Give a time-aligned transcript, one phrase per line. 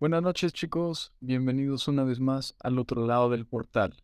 [0.00, 3.96] Buenas noches chicos, bienvenidos una vez más al otro lado del portal.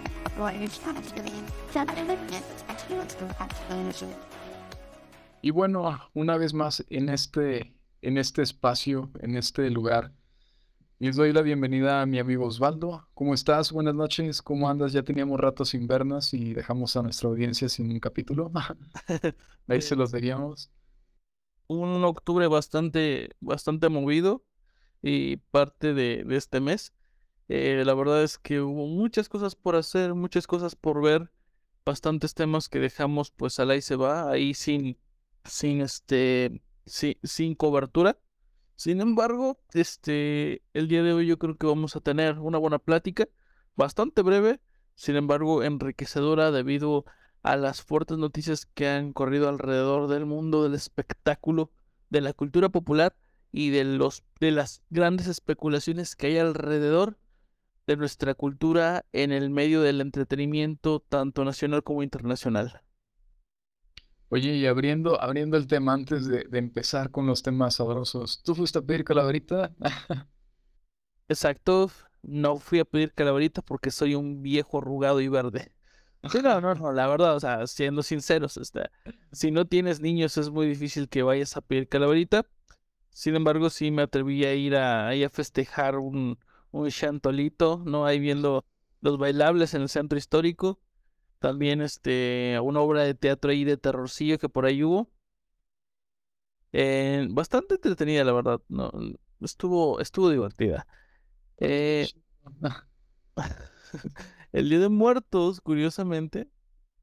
[5.42, 10.12] Y bueno, una vez más en este, en este espacio, en este lugar,
[10.98, 13.08] les doy la bienvenida a mi amigo Osvaldo.
[13.14, 13.72] ¿Cómo estás?
[13.72, 14.42] Buenas noches.
[14.42, 14.92] ¿Cómo andas?
[14.92, 18.52] Ya teníamos rato sin vernos y dejamos a nuestra audiencia sin un capítulo.
[19.66, 20.70] Ahí se los veríamos.
[21.68, 24.44] Un octubre bastante, bastante movido
[25.00, 26.92] y parte de este mes.
[27.52, 31.32] Eh, la verdad es que hubo muchas cosas por hacer, muchas cosas por ver,
[31.84, 34.96] bastantes temas que dejamos pues al ahí se va, ahí sin,
[35.44, 38.18] sin este, sin, sin cobertura.
[38.76, 42.78] Sin embargo, este, el día de hoy yo creo que vamos a tener una buena
[42.78, 43.26] plática,
[43.74, 44.60] bastante breve,
[44.94, 47.04] sin embargo enriquecedora debido
[47.42, 51.72] a las fuertes noticias que han corrido alrededor del mundo del espectáculo,
[52.10, 53.16] de la cultura popular
[53.50, 57.18] y de los de las grandes especulaciones que hay alrededor
[57.86, 62.82] de nuestra cultura en el medio del entretenimiento, tanto nacional como internacional.
[64.32, 68.78] Oye, y abriendo, abriendo el tema antes de, empezar con los temas sabrosos, ¿tú fuiste
[68.78, 69.74] a pedir calaverita?
[71.28, 71.90] Exacto,
[72.22, 75.72] no fui a pedir calaverita porque soy un viejo arrugado y verde.
[76.44, 78.88] no, no, no, la verdad, o sea, siendo sinceros, este,
[79.32, 82.46] si no tienes niños es muy difícil que vayas a pedir calaverita.
[83.10, 86.38] Sin embargo, sí me atreví a ir a, a festejar un,
[86.72, 88.06] un chantolito, ¿no?
[88.06, 88.64] Ahí viendo
[89.00, 90.80] los bailables en el centro histórico.
[91.38, 95.10] También este, una obra de teatro ahí de terrorcillo que por ahí hubo.
[96.72, 98.60] Eh, bastante entretenida, la verdad.
[98.68, 98.90] No,
[99.40, 100.86] estuvo, estuvo divertida.
[101.58, 102.08] Eh,
[104.52, 106.48] el Día de Muertos, curiosamente,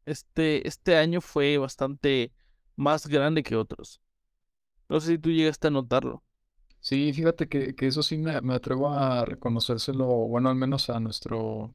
[0.05, 2.33] este, este año fue bastante
[2.75, 4.01] más grande que otros.
[4.89, 6.23] No sé si tú llegaste a notarlo.
[6.79, 11.73] Sí, fíjate que, eso sí me, atrevo a reconocérselo, bueno, al menos a nuestro,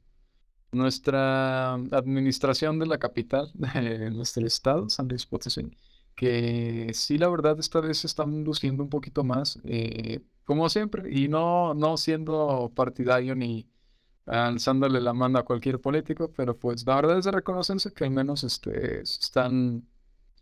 [0.71, 5.71] nuestra administración de la capital, de nuestro estado, San Luis Potosí,
[6.15, 11.27] que sí, la verdad, esta vez están luciendo un poquito más, eh, como siempre, y
[11.27, 13.67] no, no siendo partidario ni
[14.25, 18.11] alzándole la mano a cualquier político, pero pues la verdad es de reconocerse que al
[18.11, 19.87] menos este, se están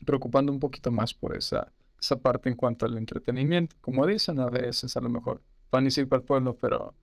[0.06, 3.76] preocupando un poquito más por esa esa parte en cuanto al entretenimiento.
[3.82, 6.96] Como dicen a veces, a lo mejor, pan y para el pueblo, pero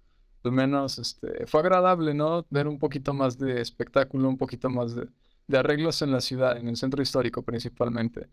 [0.44, 2.46] al menos este, fue agradable, ¿no?
[2.50, 5.08] Ver un poquito más de espectáculo, un poquito más de,
[5.56, 8.28] arreglos en la ciudad, en el centro histórico principalmente.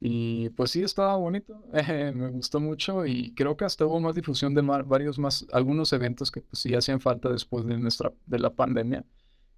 [0.00, 1.60] Y pues sí, estaba bonito,
[2.14, 6.30] me gustó mucho y creo que hasta hubo más difusión de varios más, algunos eventos
[6.30, 9.04] que pues sí hacían falta después de, nuestra, de la pandemia.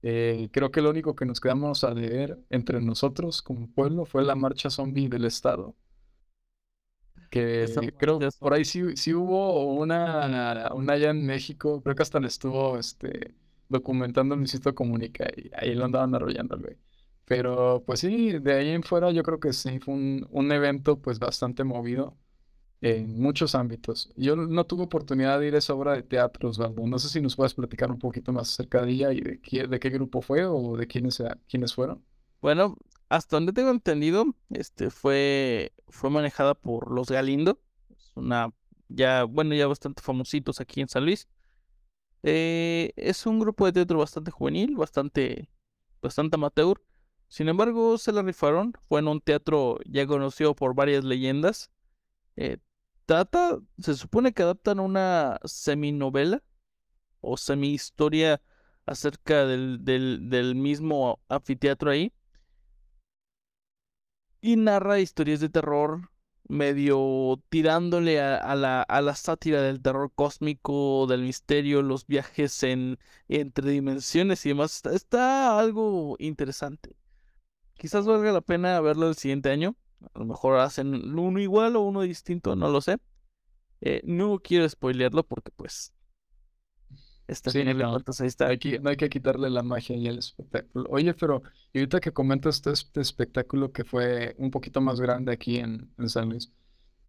[0.02, 4.24] Eh, creo que lo único que nos quedamos a leer entre nosotros como pueblo fue
[4.24, 5.76] la marcha zombie del Estado
[7.30, 12.02] que creo que por ahí sí, sí hubo una, una allá en México, creo que
[12.02, 13.34] hasta le estuvo este,
[13.68, 16.76] documentando el Luisito Comunica y ahí lo andaban arrollando, güey.
[17.24, 21.00] Pero pues sí, de ahí en fuera yo creo que sí fue un, un evento
[21.00, 22.16] pues bastante movido
[22.80, 24.12] en muchos ámbitos.
[24.16, 26.86] Yo no tuve oportunidad de ir a esa obra de teatro, Osvaldo.
[26.86, 29.66] No sé si nos puedes platicar un poquito más acerca de ella y de qué,
[29.66, 32.04] de qué grupo fue o de quiénes, quiénes fueron.
[32.40, 32.76] Bueno,
[33.10, 37.60] hasta donde tengo entendido, este fue, fue manejada por los Galindo.
[37.90, 38.54] Es una,
[38.88, 41.28] ya, bueno, ya bastante famositos aquí en San Luis.
[42.22, 45.50] Eh, es un grupo de teatro bastante juvenil, bastante,
[46.00, 46.80] bastante amateur.
[47.26, 48.74] Sin embargo, se la rifaron.
[48.88, 51.72] Fue en un teatro ya conocido por varias leyendas.
[52.36, 52.58] Eh,
[53.06, 56.44] trata, se supone que adaptan una seminovela
[57.20, 58.40] o semi-historia
[58.86, 62.12] acerca del, del, del mismo anfiteatro ahí
[64.40, 66.10] y narra historias de terror
[66.50, 72.98] medio tirándole a, la, a la sátira del terror cósmico, del misterio, los viajes en
[73.28, 74.82] entre dimensiones y demás.
[74.86, 76.96] Está, algo interesante.
[77.74, 79.76] Quizás valga la pena verlo el siguiente año.
[80.14, 82.98] A lo mejor hacen uno igual o uno distinto, no lo sé.
[83.80, 85.94] Eh, no quiero spoilearlo porque pues
[87.34, 88.48] sí, no, ahí está.
[88.48, 90.86] Hay que, no hay que quitarle la magia y el espectáculo.
[90.90, 91.42] Oye, pero
[91.74, 96.30] ahorita que comentas este, este, espectáculo que fue un poquito más grande aquí en, San
[96.30, 96.52] Luis,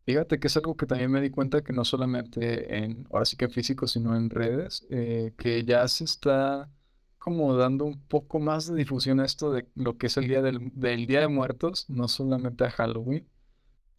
[0.06, 3.38] fíjate que es algo que también me di cuenta que no solamente en, ahora sí
[3.38, 6.70] que en físico, sino en redes, eh, que ya se está
[7.18, 10.42] como dando un poco más de difusión a esto de lo que es el día
[10.42, 13.28] del, del Día de Muertos, no solamente a Halloween.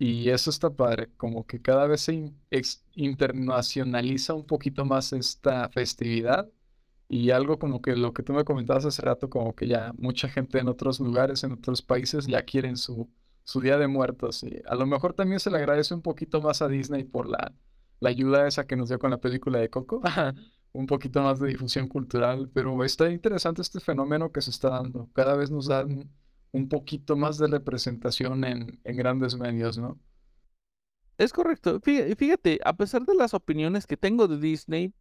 [0.04, 2.32] Y eso está padre, como que cada vez se
[2.94, 6.50] internacionaliza un poquito más esta festividad
[7.08, 10.28] y algo como que lo que tú me comentabas hace rato, como que ya mucha
[10.28, 13.08] gente en otros lugares, en otros países ya quieren su,
[13.44, 14.42] su Día de Muertos.
[14.42, 17.52] Y a lo mejor también se le agradece un poquito más a Disney por la,
[18.00, 20.02] la ayuda esa que nos dio con la película de Coco,
[20.72, 25.08] un poquito más de difusión cultural, pero está interesante este fenómeno que se está dando.
[25.12, 26.10] Cada vez nos dan
[26.52, 29.98] un poquito más de representación en, en grandes medios, ¿no?
[31.18, 31.80] Es correcto.
[31.80, 34.92] Fí- Fíjate, a pesar de las opiniones que tengo de Disney,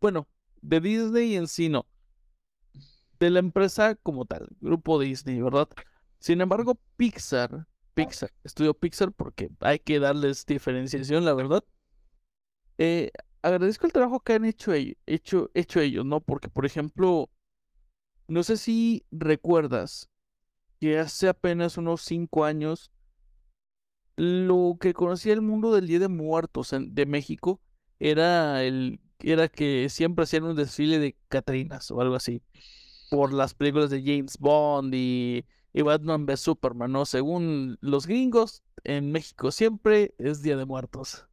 [0.00, 0.28] bueno,
[0.62, 1.86] de Disney en sí no,
[3.18, 5.68] de la empresa como tal, Grupo Disney, ¿verdad?
[6.18, 11.64] Sin embargo, Pixar, Pixar, estudio Pixar porque hay que darles diferenciación, la verdad.
[12.78, 13.10] Eh,
[13.42, 14.72] agradezco el trabajo que han hecho,
[15.06, 16.20] hecho, hecho ellos, ¿no?
[16.20, 17.30] Porque, por ejemplo,
[18.28, 20.10] no sé si recuerdas
[20.84, 22.90] que hace apenas unos cinco años
[24.16, 27.60] lo que conocía el mundo del Día de Muertos en- de México
[27.98, 32.42] era el era que siempre hacían un desfile de Catrinas o algo así
[33.10, 37.06] por las películas de James Bond y, y Batman v Superman, ¿no?
[37.06, 41.26] Según los gringos, en México siempre es Día de Muertos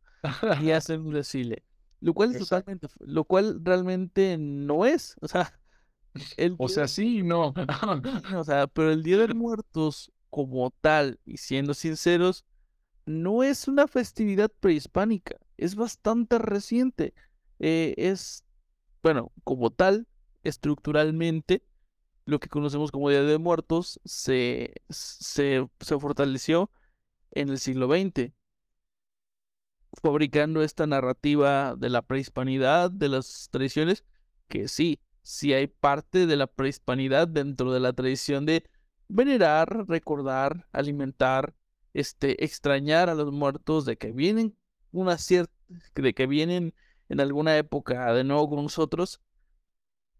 [0.57, 1.63] y hacen un desfile,
[2.01, 5.60] lo cual es totalmente, lo cual realmente no es, o sea,
[6.37, 7.53] el O sea, sí no.
[8.35, 12.45] o sea, pero el Día de Muertos como tal, y siendo sinceros,
[13.05, 17.13] no es una festividad prehispánica, es bastante reciente.
[17.59, 18.45] Eh, es,
[19.03, 20.07] bueno, como tal,
[20.43, 21.63] estructuralmente,
[22.25, 26.71] lo que conocemos como Día de Muertos se, se, se fortaleció
[27.31, 28.31] en el siglo XX,
[30.01, 34.05] fabricando esta narrativa de la prehispanidad, de las tradiciones,
[34.47, 38.69] que sí, sí hay parte de la prehispanidad dentro de la tradición de
[39.07, 41.53] venerar, recordar, alimentar,
[41.93, 44.55] este, extrañar a los muertos, de que vienen
[44.91, 45.53] una cierta,
[45.95, 46.73] de que vienen
[47.09, 49.21] en alguna época de nuevo con nosotros.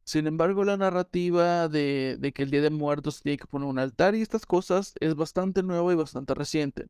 [0.04, 3.80] Sin embargo, la narrativa de, de que el Día de Muertos tiene que poner un
[3.80, 6.88] altar y estas cosas es bastante nueva y bastante reciente.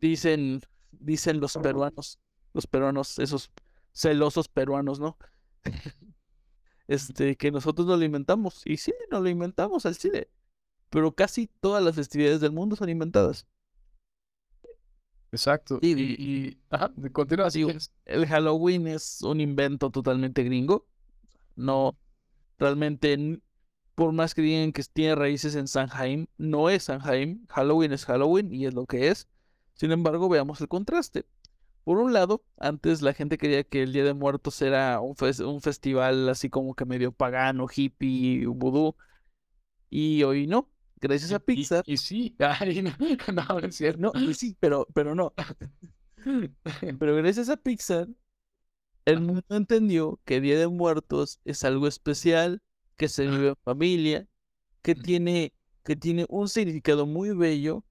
[0.00, 2.18] Dicen, dicen los peruanos,
[2.54, 3.52] los peruanos, esos
[3.92, 5.16] celosos peruanos, ¿no?
[6.92, 8.60] Este, que nosotros lo inventamos.
[8.66, 10.28] Y sí, nos lo inventamos al cine.
[10.90, 13.46] Pero casi todas las festividades del mundo son inventadas.
[15.30, 15.78] Exacto.
[15.80, 17.90] Y, y ajá, continúa quieres.
[18.04, 20.86] el Halloween es un invento totalmente gringo.
[21.56, 21.96] No,
[22.58, 23.40] realmente,
[23.94, 27.46] por más que digan que tiene raíces en Sanheim, no es Sanheim.
[27.48, 29.28] Halloween es Halloween y es lo que es.
[29.72, 31.24] Sin embargo, veamos el contraste.
[31.84, 35.60] Por un lado, antes la gente creía que el Día de Muertos era un, un
[35.62, 38.96] festival así como que medio pagano, hippie, vudú,
[39.90, 40.70] y hoy no.
[41.00, 41.84] Gracias a Y, y, Pixar.
[41.84, 42.92] y sí, ay, no,
[43.32, 44.00] no, es cierto.
[44.00, 45.34] No, pues sí, pero, pero no.
[46.98, 48.08] Pero gracias a Pixar,
[49.04, 52.62] el mundo entendió que Día de Muertos es algo especial,
[52.96, 54.28] que se vive en familia,
[54.82, 55.54] que tiene,
[55.84, 57.84] que tiene un significado muy bello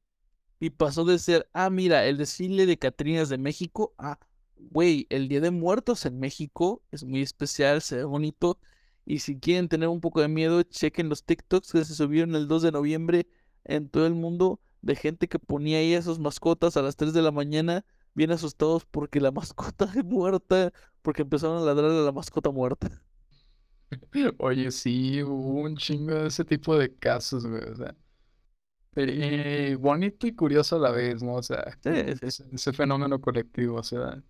[0.62, 4.20] y pasó de ser, ah, mira, el desfile de Catrinas de México, a,
[4.58, 8.60] güey, el Día de Muertos en México es muy especial, se ve bonito.
[9.04, 12.48] Y si quieren tener un poco de miedo, chequen los TikToks que se subieron el
[12.48, 13.28] 2 de noviembre
[13.64, 17.14] en todo el mundo de gente que ponía ahí a sus mascotas a las 3
[17.14, 22.04] de la mañana, bien asustados porque la mascota es muerta, porque empezaron a ladrar a
[22.04, 23.04] la mascota muerta.
[24.38, 27.64] Oye, sí, hubo un chingo de ese tipo de casos, güey.
[27.64, 27.96] O sea,
[28.96, 31.36] eh, bonito y curioso a la vez, ¿no?
[31.36, 32.44] O sea, Sí, sí.
[32.54, 34.22] ese, fenómeno colectivo, o sea,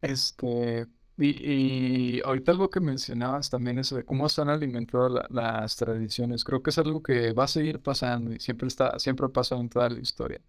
[0.00, 0.86] este,
[1.18, 5.76] y, y ahorita algo que mencionabas también, eso de cómo se han alimentado la- las
[5.76, 9.28] tradiciones, creo que es algo que va a seguir pasando y siempre está, siempre ha
[9.30, 10.40] pasado en toda la historia.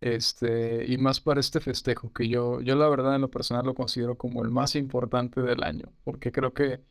[0.00, 3.74] Este, y más para este festejo, que yo, yo la verdad en lo personal lo
[3.74, 6.82] considero como el más importante del año, porque creo que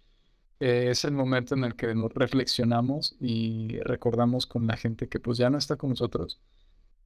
[0.60, 5.20] eh, es el momento en el que nos reflexionamos y recordamos con la gente que
[5.20, 6.42] pues ya no está con nosotros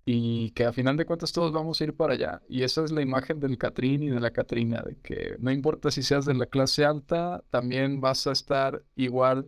[0.06, 2.42] y que a final de cuentas todos vamos a ir para allá.
[2.50, 5.92] Y esa es la imagen del Catrín y de la Catrina, de que no importa
[5.92, 9.48] si seas de la clase alta, también vas a estar igual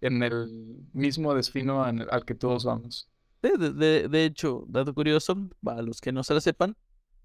[0.00, 3.08] en el mismo destino al que todos vamos.
[3.42, 6.76] De, de- de hecho, dato curioso, para los que no se la sepan,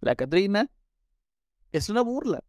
[0.02, 0.70] la Catrina
[1.72, 2.44] es una burla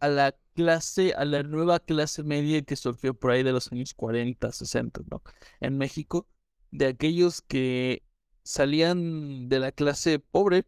[0.00, 3.94] a la clase, a la nueva clase media que surgió por ahí de los años
[3.94, 5.22] 40, 60, ¿no?
[5.60, 6.28] En México,
[6.72, 8.04] de aquellos que
[8.44, 10.66] salían de la clase pobre,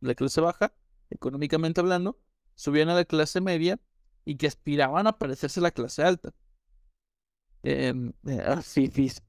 [0.00, 0.74] la clase baja,
[1.10, 2.18] económicamente hablando,
[2.56, 3.80] subían a la clase media
[4.24, 6.34] y que aspiraban a parecerse a la clase alta.
[7.62, 9.20] em, eh, fifis.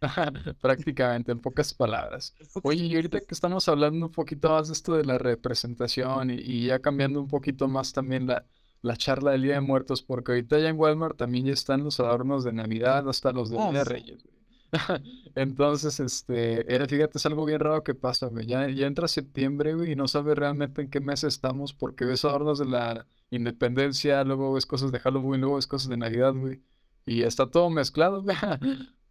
[0.60, 2.34] Prácticamente, en pocas palabras.
[2.62, 6.34] Oye, y ahorita que estamos hablando un poquito más de esto de la representación y,
[6.34, 8.46] y ya cambiando un poquito más también la,
[8.82, 12.00] la charla del Día de Muertos, porque ahorita ya en Walmart también ya están los
[12.00, 14.22] adornos de Navidad, hasta los de Día de Uf, Reyes.
[14.24, 14.38] güey.
[15.34, 18.46] Entonces, este, era, fíjate, es algo bien raro que pasa, güey.
[18.46, 22.24] Ya, ya entra septiembre, güey, y no sabes realmente en qué mes estamos, porque ves
[22.24, 26.62] adornos de la Independencia, luego ves cosas de Halloween, luego ves cosas de Navidad, güey.
[27.06, 28.36] Y está todo mezclado, güey.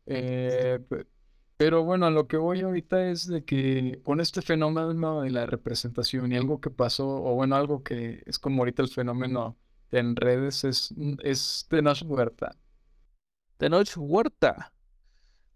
[0.06, 0.80] Eh,
[1.58, 5.48] pero bueno, a lo que voy ahorita es de que con este fenómeno de la
[5.48, 9.58] representación y algo que pasó, o bueno, algo que es como ahorita el fenómeno
[9.92, 12.56] en redes, es, es Tenoch Huerta.
[13.58, 14.72] Tenoch Huerta.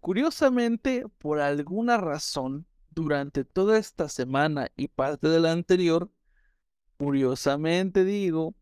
[0.00, 6.10] Curiosamente, por alguna razón, durante toda esta semana y parte de la anterior,
[6.98, 8.54] curiosamente digo,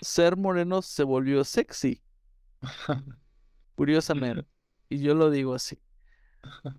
[0.00, 2.02] ser moreno se volvió sexy.
[3.76, 4.57] Curiosamente.
[4.90, 5.78] Y yo lo digo así.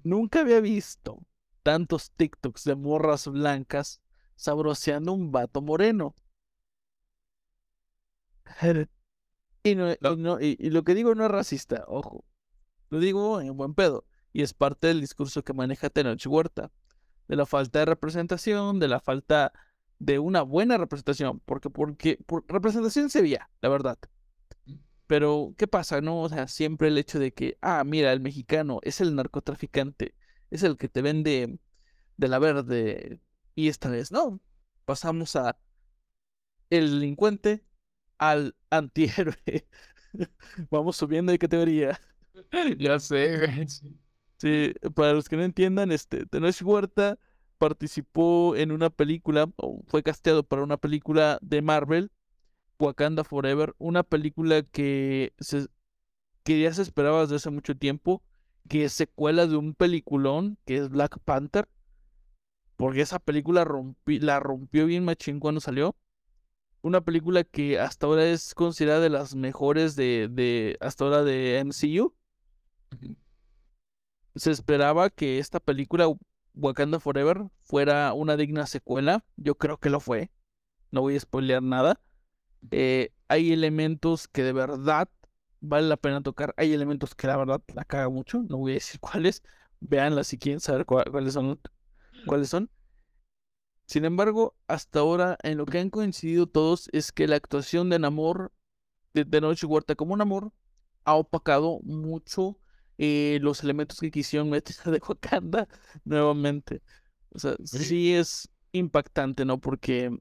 [0.03, 1.25] Nunca había visto
[1.63, 4.01] tantos TikToks de morras blancas
[4.35, 6.15] sabroseando un vato moreno.
[9.63, 12.25] Y, no, y, No, no- y- y lo que digo no es racista, ojo.
[12.89, 14.05] Lo digo en buen pedo.
[14.33, 16.71] Y es parte del discurso que maneja Tenoch Huerta.
[17.27, 19.53] De la falta de representación, de la falta
[19.99, 21.41] de una buena representación.
[21.45, 23.99] Porque, porque por representación se veía, la verdad.
[25.09, 26.21] Pero, ¿qué pasa, no?
[26.21, 30.13] O sea, siempre el hecho de que, ah, mira, el mexicano es el narcotraficante,
[30.51, 31.57] es el que te vende
[32.17, 33.19] de la verde.
[33.55, 34.39] Y esta vez, no.
[34.85, 35.57] Pasamos a
[36.69, 37.65] el delincuente
[38.19, 39.67] al antihéroe.
[40.69, 41.99] Vamos subiendo de categoría.
[42.77, 43.67] ya sé, güey.
[44.37, 44.75] sí.
[44.93, 47.17] Para los que no entiendan, este, Tenoch Huerta
[47.57, 52.11] participó en una película, o fue casteado para una película de Marvel,
[52.79, 55.67] Wakanda Forever, una película que, se,
[56.43, 58.23] que ya se esperaba desde hace mucho tiempo,
[58.69, 61.67] que es secuela de un peliculón que es Black Panther,
[62.75, 65.95] porque esa película rompi- la rompió bien machín cuando salió.
[66.81, 71.59] Una película que hasta ahora es considerada de las mejores de, de hasta ahora de
[71.59, 72.15] MCU.
[74.35, 76.07] Se esperaba que esta película,
[76.53, 79.25] Wakanda Forever, fuera una digna secuela.
[79.35, 80.31] Yo creo que lo fue.
[80.91, 81.99] No voy a spoilear nada.
[82.71, 85.09] Eh, hay elementos que de verdad
[85.61, 86.53] vale la pena tocar.
[86.57, 88.43] Hay elementos que la verdad la caga mucho.
[88.49, 89.43] No voy a decir cuáles.
[89.81, 91.59] Véanla si quieren saber cuáles son.
[92.25, 92.69] Cuáles son.
[93.85, 97.97] Sin embargo, hasta ahora en lo que han coincidido todos es que la actuación de
[97.99, 98.51] Namor,
[99.13, 100.51] de Tenoch Huerta como Namor,
[101.05, 102.59] ha opacado mucho
[102.99, 105.67] eh, los elementos que quisieron meter de Wakanda
[106.05, 106.81] nuevamente.
[107.31, 107.79] O sea, Sí.
[107.85, 109.59] sí es impactante, ¿no?
[109.59, 110.11] Porque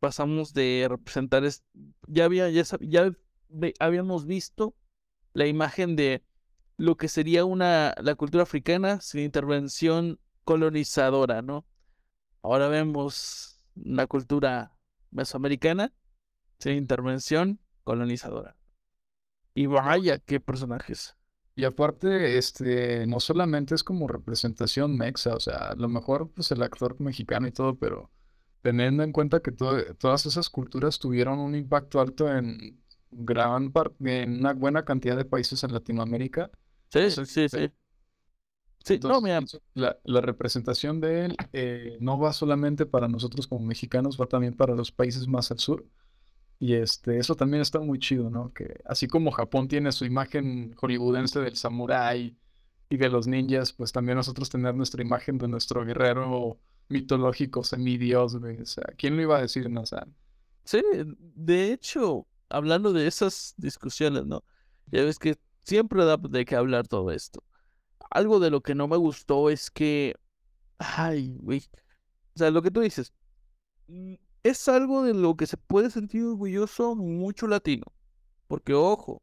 [0.00, 1.64] pasamos de representar, es-
[2.06, 3.12] ya había, ya, ya
[3.80, 4.74] habíamos visto
[5.32, 6.24] la imagen de
[6.76, 11.66] lo que sería una, la cultura africana sin intervención colonizadora, ¿no?
[12.42, 14.72] Ahora vemos una cultura
[15.10, 15.92] mesoamericana
[16.58, 18.56] sin intervención colonizadora.
[19.54, 21.16] Y vaya, qué personajes.
[21.56, 26.52] Y aparte, este, no solamente es como representación mexa, o sea, a lo mejor pues
[26.52, 28.12] el actor mexicano y todo, pero
[28.62, 34.22] teniendo en cuenta que to- todas esas culturas tuvieron un impacto alto en gran parte,
[34.22, 36.50] en una buena cantidad de países en Latinoamérica,
[36.90, 37.70] Sí, sí, sí.
[38.84, 39.40] Sí, no, mira,
[39.74, 44.54] la, la representación de él eh, no va solamente para nosotros como mexicanos, va también
[44.56, 45.84] para los países más al sur.
[46.60, 48.52] Y este, eso también está muy chido, ¿no?
[48.54, 52.36] Que así como Japón tiene su imagen hollywoodense del samurái
[52.90, 58.36] y de los ninjas, pues también nosotros tener nuestra imagen de nuestro guerrero mitológico, semidios,
[58.36, 58.60] güey.
[58.60, 59.84] O sea, ¿quién lo iba a decir, no?
[60.64, 60.82] Sí,
[61.18, 64.44] de hecho, hablando de esas discusiones, ¿no?
[64.86, 67.42] Ya ves que siempre da de qué hablar todo esto.
[68.10, 70.14] Algo de lo que no me gustó es que,
[70.78, 71.62] ay, güey,
[72.34, 73.12] o sea, lo que tú dices,
[73.88, 77.84] mm, es algo de lo que se puede sentir orgulloso mucho latino,
[78.46, 79.22] porque ojo,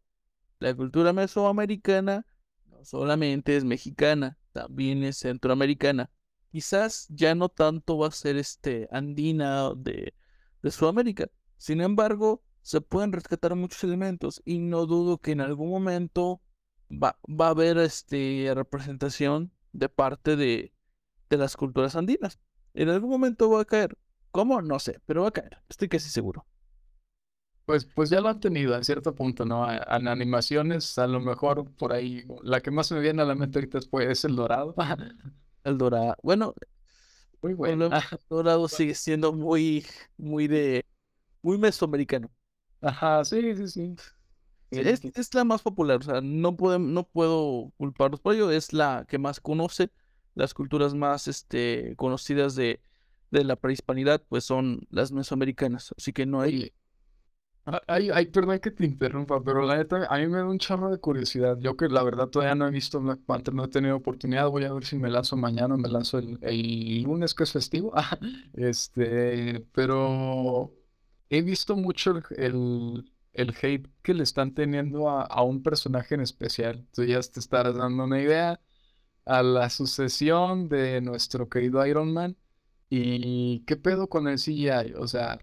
[0.60, 2.26] la cultura mesoamericana
[2.68, 6.12] no solamente es mexicana, también es centroamericana.
[6.56, 10.16] Quizás ya no tanto va a ser este andina de,
[10.62, 11.28] de Sudamérica.
[11.58, 16.42] Sin embargo, se pueden rescatar muchos elementos y no dudo que en algún momento
[16.92, 20.74] va, va a haber este representación de parte de,
[21.30, 22.40] de las culturas andinas.
[22.74, 23.98] En algún momento va a caer.
[24.32, 24.62] ¿Cómo?
[24.62, 25.62] No sé, pero va a caer.
[25.70, 26.48] Estoy casi seguro.
[27.66, 29.68] pues, pues ya lo han tenido en cierto punto, ¿no?
[29.72, 33.58] En animaciones, a lo mejor por ahí, la que más me viene a la mente
[33.60, 34.76] ahorita es, pues, es el dorado.
[35.66, 36.16] El dorado.
[36.24, 36.56] Bueno,
[37.42, 37.86] Muy bueno.
[37.90, 39.86] Volvemos, Dorado sigue siendo muy,
[40.18, 40.86] muy de,
[41.44, 42.32] muy mesoamericano.
[42.82, 43.96] Ajá, sí, sí, sí.
[44.72, 48.74] Es, es la más popular, o sea, no, podem- no puedo culparlos por ello, es
[48.74, 49.90] la que más conoce,
[50.34, 52.82] las culturas más este, conocidas de,
[53.32, 56.74] de la prehispanidad, pues son las mesoamericanas, así que no hay...
[57.68, 60.46] Oye, a- ay, ay, perdón que te interrumpa, pero la neta, a mí me da
[60.46, 61.58] un chorro de curiosidad.
[61.60, 64.48] Yo que la verdad todavía no he visto Black Panther, no he tenido oportunidad.
[64.50, 67.92] Voy a ver si me lanzo mañana, me lanzo el, el lunes que es festivo.
[67.96, 68.18] Ah,
[68.54, 70.74] Este, pero
[71.30, 76.16] he visto mucho el, el, el hate que le están teniendo a, a un personaje
[76.16, 76.88] en especial.
[76.94, 78.60] Tú ya te estarás dando una idea
[79.26, 82.38] a la sucesión de nuestro querido Iron Man.
[82.90, 84.94] ¿Y qué pedo con el CGI?
[84.96, 85.40] O sea,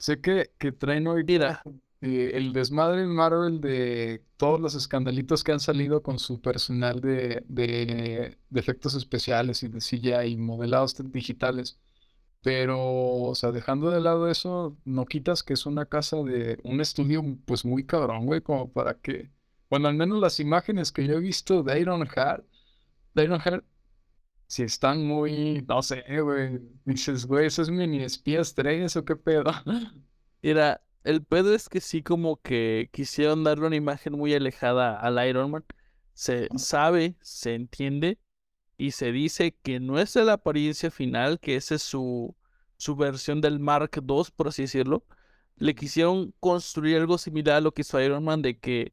[0.00, 1.62] sé que, que traen ahorita Mira,
[2.00, 7.00] eh, el desmadre en Marvel de todos los escandalitos que han salido con su personal
[7.00, 11.78] de, de, de efectos especiales y de CGI y modelados digitales.
[12.42, 16.80] Pero, o sea, dejando de lado eso, no quitas que es una casa de un
[16.80, 19.30] estudio pues muy cabrón, güey, como para que,
[19.70, 22.46] bueno, al menos las imágenes que yo he visto de Ironheart,
[23.14, 23.64] de Ironheart,
[24.50, 29.14] si están muy, no sé, güey, dices, güey, ¿eso es mini espías 3 o qué
[29.14, 29.44] pedo?
[30.42, 35.24] mira, el pedo es que sí como que quisieron darle una imagen muy alejada al
[35.28, 35.64] Iron Man,
[36.14, 38.18] se sabe, se entiende
[38.76, 42.34] y se dice que no es la apariencia final, que esa es su,
[42.76, 45.04] su versión del Mark II, por así decirlo.
[45.58, 48.92] Le quisieron construir algo similar a lo que hizo Iron Man, de que,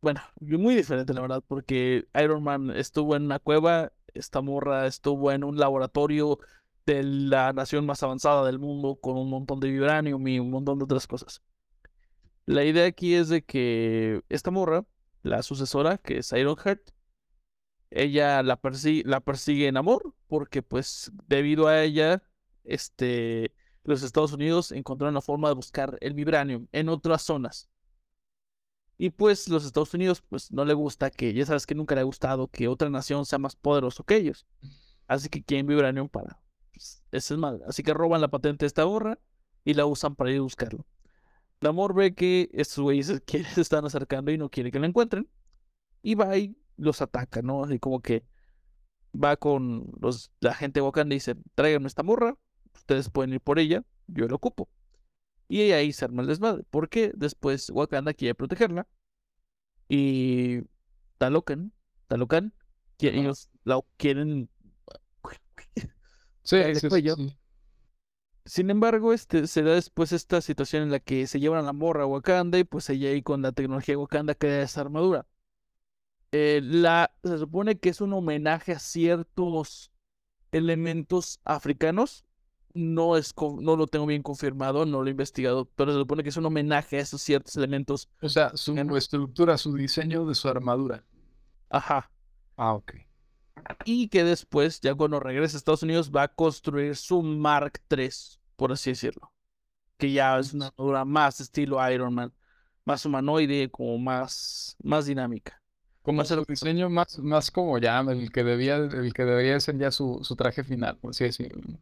[0.00, 5.32] bueno, muy diferente la verdad, porque Iron Man estuvo en una cueva, esta morra estuvo
[5.32, 6.38] en un laboratorio
[6.86, 10.78] de la nación más avanzada del mundo con un montón de vibranium y un montón
[10.78, 11.42] de otras cosas.
[12.46, 14.84] La idea aquí es de que esta morra,
[15.22, 16.90] la sucesora, que es Ironheart,
[17.90, 22.22] ella la persigue, la persigue en amor, porque pues debido a ella,
[22.64, 23.52] este,
[23.84, 27.68] los Estados Unidos encontraron la forma de buscar el vibranium en otras zonas.
[29.02, 32.02] Y pues los Estados Unidos pues no le gusta que, ya sabes que nunca le
[32.02, 34.44] ha gustado que otra nación sea más poderoso que ellos.
[35.06, 36.38] Así que quieren vibranium para,
[36.70, 37.62] pues, ese es mal.
[37.66, 39.18] Así que roban la patente de esta borra
[39.64, 40.84] y la usan para ir a buscarlo.
[41.62, 43.22] El amor ve que estos güeyes se
[43.62, 45.30] están acercando y no quiere que la encuentren.
[46.02, 47.64] Y va y los ataca, ¿no?
[47.64, 48.26] Así como que
[49.14, 52.36] va con los, la gente de Wakanda y dice, tráiganme esta morra,
[52.74, 54.68] ustedes pueden ir por ella, yo la ocupo.
[55.50, 58.86] Y ahí se arma el desmadre, porque después Wakanda quiere protegerla
[59.88, 60.62] y
[61.18, 61.72] Talocan,
[62.06, 62.54] Talocan,
[62.96, 64.48] que ellos la quieren
[66.44, 67.36] Sí, de sí, sí.
[68.44, 71.72] Sin embargo, este, se da después esta situación en la que se llevan a la
[71.72, 75.26] morra a Wakanda y pues ella ahí con la tecnología de Wakanda crea esa armadura.
[76.32, 79.90] Eh, la, se supone que es un homenaje a ciertos
[80.52, 82.24] elementos africanos.
[82.74, 86.28] No, es, no lo tengo bien confirmado, no lo he investigado, pero se supone que
[86.28, 88.08] es un homenaje a esos ciertos elementos.
[88.22, 91.04] O sea, su estructura, su diseño de su armadura.
[91.68, 92.10] Ajá.
[92.56, 92.94] Ah, ok.
[93.84, 98.10] Y que después, ya cuando regrese a Estados Unidos, va a construir su Mark III,
[98.56, 99.32] por así decirlo.
[99.98, 102.32] Que ya es una armadura más estilo Iron Man,
[102.84, 105.60] más humanoide, como más, más dinámica.
[106.02, 109.78] Como ser su diseño más, más como ya el que debía, el que debería ser
[109.78, 111.78] ya su, su traje final, por así decirlo.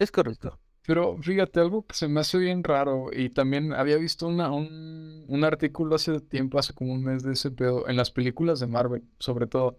[0.00, 0.58] Es correcto.
[0.86, 5.24] Pero fíjate, algo que se me hace bien raro, y también había visto una, un,
[5.28, 8.66] un artículo hace tiempo, hace como un mes de ese pedo, en las películas de
[8.66, 9.76] Marvel, sobre todo.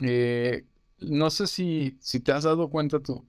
[0.00, 0.66] Eh,
[1.00, 3.26] no sé si, si te has dado cuenta tú,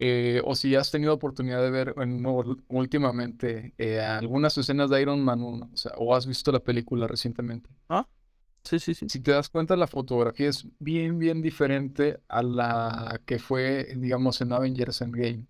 [0.00, 2.24] eh, o si has tenido oportunidad de ver en-
[2.68, 7.06] últimamente eh, algunas escenas de Iron Man 1, o sea, o has visto la película
[7.08, 7.70] recientemente.
[7.88, 8.08] ¿Ah?
[8.68, 9.06] Sí, sí, sí.
[9.08, 14.40] Si te das cuenta, la fotografía es bien, bien diferente a la que fue, digamos,
[14.42, 15.46] en Avengers Endgame.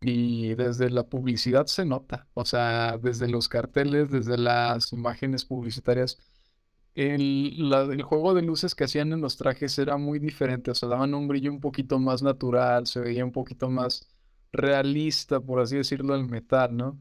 [0.00, 6.18] Y desde la publicidad se nota, o sea, desde los carteles, desde las imágenes publicitarias,
[6.94, 10.88] el, el juego de luces que hacían en los trajes era muy diferente, o sea,
[10.90, 14.08] daban un brillo un poquito más natural, se veía un poquito más
[14.52, 17.00] realista, por así decirlo, el metal, ¿no?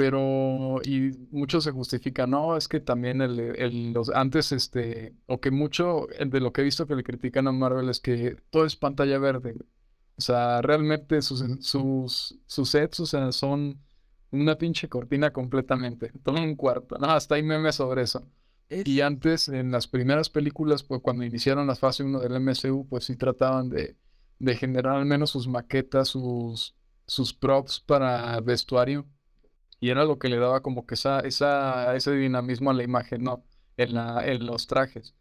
[0.00, 5.40] Pero, y mucho se justifica, no, es que también el, el- los, antes, este, o
[5.40, 8.64] que mucho de lo que he visto que le critican a Marvel es que todo
[8.64, 9.56] es pantalla verde.
[10.16, 13.78] O sea, realmente sus, sus, sus sets, o sea, son
[14.30, 18.26] una pinche cortina completamente, todo un cuarto, no, hasta hay memes sobre eso.
[18.70, 22.86] Es- Y antes, en las primeras películas, pues cuando iniciaron la fase 1 del MCU,
[22.88, 23.96] pues sí trataban de,
[24.38, 26.74] de generar al menos sus maquetas, sus,
[27.06, 29.06] sus props para vestuario.
[29.80, 33.24] Y era lo que le daba como que esa, esa, ese dinamismo a la imagen,
[33.24, 33.44] ¿no?
[33.76, 35.14] En la, en los trajes.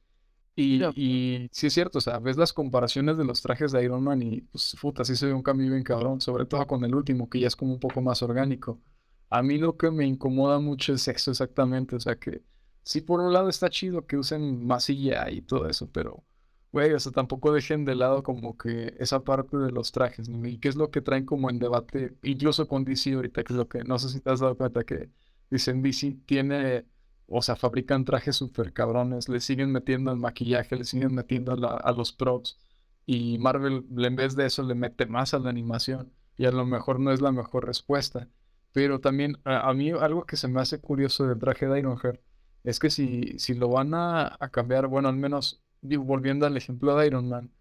[0.55, 0.91] Y, Mira.
[0.95, 4.21] y sí es cierto, o sea, ves las comparaciones de los trajes de Iron Man
[4.21, 7.29] y pues puta, sí se ve un cambio bien cabrón, sobre todo con el último,
[7.29, 8.81] que ya es como un poco más orgánico.
[9.29, 11.95] a mí lo que me incomoda mucho es eso exactamente.
[11.95, 12.43] O sea que
[12.83, 16.25] sí, por un lado está chido que usen masilla y todo eso, pero,
[16.71, 20.47] güey, o sea, tampoco dejen de lado como que esa parte de los trajes, ¿no?
[20.47, 23.57] Y qué es lo que traen como en debate, incluso con DC ahorita, que es
[23.57, 25.09] lo que, no sé si te has dado cuenta que
[25.49, 26.85] dicen DC tiene,
[27.27, 31.91] o sea, fabrican trajes súper cabrones, le siguen metiendo el maquillaje, le siguen metiendo a
[31.91, 32.57] los props.
[33.05, 36.11] Y Marvel, en vez de eso, le mete más a la animación.
[36.37, 38.27] Y a lo mejor no es la mejor respuesta.
[38.71, 42.21] Pero también a, mí algo que se me hace curioso del traje de Ironheart
[42.63, 47.07] es que si, si lo van a, cambiar, bueno, al menos volviendo al ejemplo de
[47.07, 47.51] Iron Man,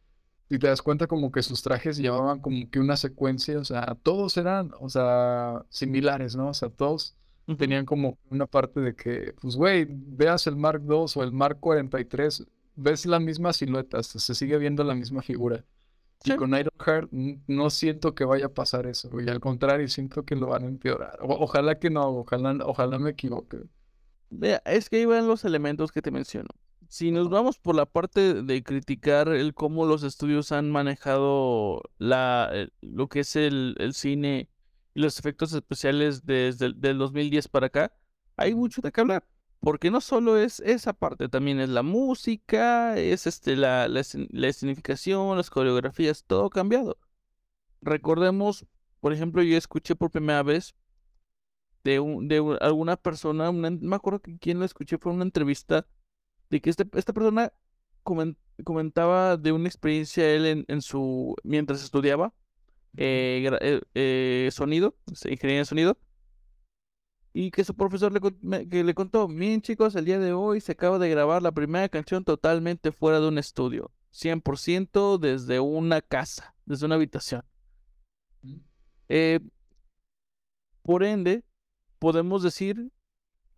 [0.50, 3.96] y te das cuenta como que sus trajes llevaban como que una secuencia, o sea,
[4.02, 6.48] todos eran, o sea, similares, ¿no?
[6.48, 7.14] O sea, todos
[7.58, 11.58] tenían como una parte de que, pues, güey, veas el Mark II o el Mark
[11.60, 15.64] 43, ves la misma silueta, se sigue viendo la misma figura.
[16.24, 20.34] Y con Ironheart no siento que vaya a pasar eso, y al contrario, siento que
[20.34, 21.18] lo van a empeorar.
[21.20, 23.58] ojalá que no, ojalá, ojalá me equivoque.
[24.30, 26.48] Vea, es que ahí van los elementos que te menciono.
[26.88, 32.50] Si nos vamos por la parte de criticar el cómo los estudios han manejado la,
[32.80, 34.48] lo que es el, cine
[34.94, 37.92] y los efectos especiales desde el del 2010 para acá,
[38.36, 39.26] hay mucho de qué hablar.
[39.60, 44.00] Porque no solo es esa parte, también es la música, es este, la, la,
[44.48, 46.96] escenificación, las coreografías, todo cambiado.
[47.82, 48.66] Recordemos,
[49.00, 50.74] por ejemplo, yo escuché por primera vez
[51.84, 55.86] de, un, de alguna persona, no me acuerdo quién lo escuché, fue una entrevista
[56.50, 57.52] de que este, esta persona
[58.64, 62.32] comentaba de una experiencia él en, su, mientras estudiaba
[62.96, 65.98] eh, eh, eh, sonido, ingeniería de sonido,
[67.32, 70.72] y que su profesor le, que le contó, bien chicos, el día de hoy se
[70.72, 76.54] acaba de grabar la primera canción totalmente fuera de un estudio, 100% desde una casa,
[76.64, 77.44] desde una habitación.
[79.08, 79.40] Eh,
[80.82, 81.44] por ende,
[81.98, 82.90] podemos decir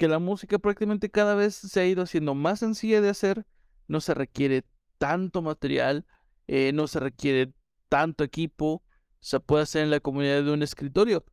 [0.00, 3.44] que la música prácticamente cada vez se ha ido haciendo más sencilla de hacer,
[3.86, 4.64] no se requiere
[4.96, 6.06] tanto material,
[6.46, 7.52] eh, no se requiere
[7.90, 8.82] tanto equipo,
[9.20, 11.26] se puede hacer en la comunidad de un escritorio.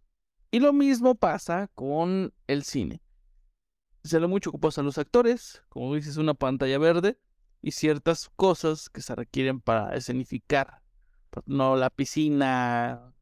[0.51, 3.01] Y lo mismo pasa con el cine.
[4.03, 7.17] Se lo mucho ocupados a los actores, como dices, una pantalla verde
[7.61, 10.81] y ciertas cosas que se requieren para escenificar.
[11.45, 13.13] No, la piscina,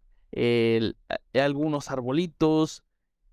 [1.35, 2.83] algunos arbolitos,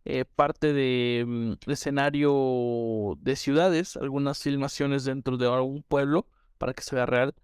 [0.04, 6.26] eh, parte de mm, escenario de ciudades, algunas filmaciones dentro de algún pueblo
[6.58, 7.34] para que se vea real.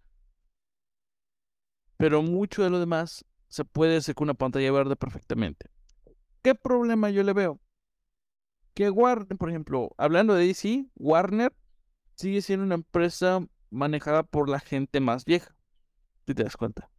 [1.97, 5.71] Pero mucho de lo demás se puede hacer con una pantalla verde perfectamente.
[6.43, 7.61] ¿Qué problema yo le veo?
[8.75, 11.53] Que Warner, por ejemplo, hablando de DC, Warner
[12.15, 13.41] sigue siendo una empresa
[13.71, 15.55] manejada por la gente más vieja.
[16.27, 16.91] Si te das cuenta.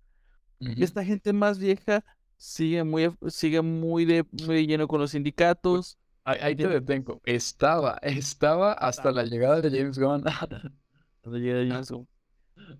[0.59, 2.03] Y esta gente más vieja
[2.39, 5.99] sigue muy, sigue muy de, muy lleno con los sindicatos.
[6.23, 7.21] Ahí, te detengo.
[7.25, 10.23] Estaba, estaba hasta la llegada de James Gunn.
[11.23, 12.07] la llegada de James Gunn.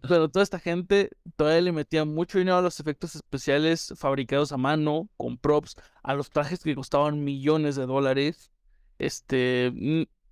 [0.01, 4.57] Pero toda esta gente todavía le metía mucho dinero a los efectos especiales fabricados a
[4.57, 8.51] mano, con props, a los trajes que costaban millones de dólares.
[8.97, 9.71] Este,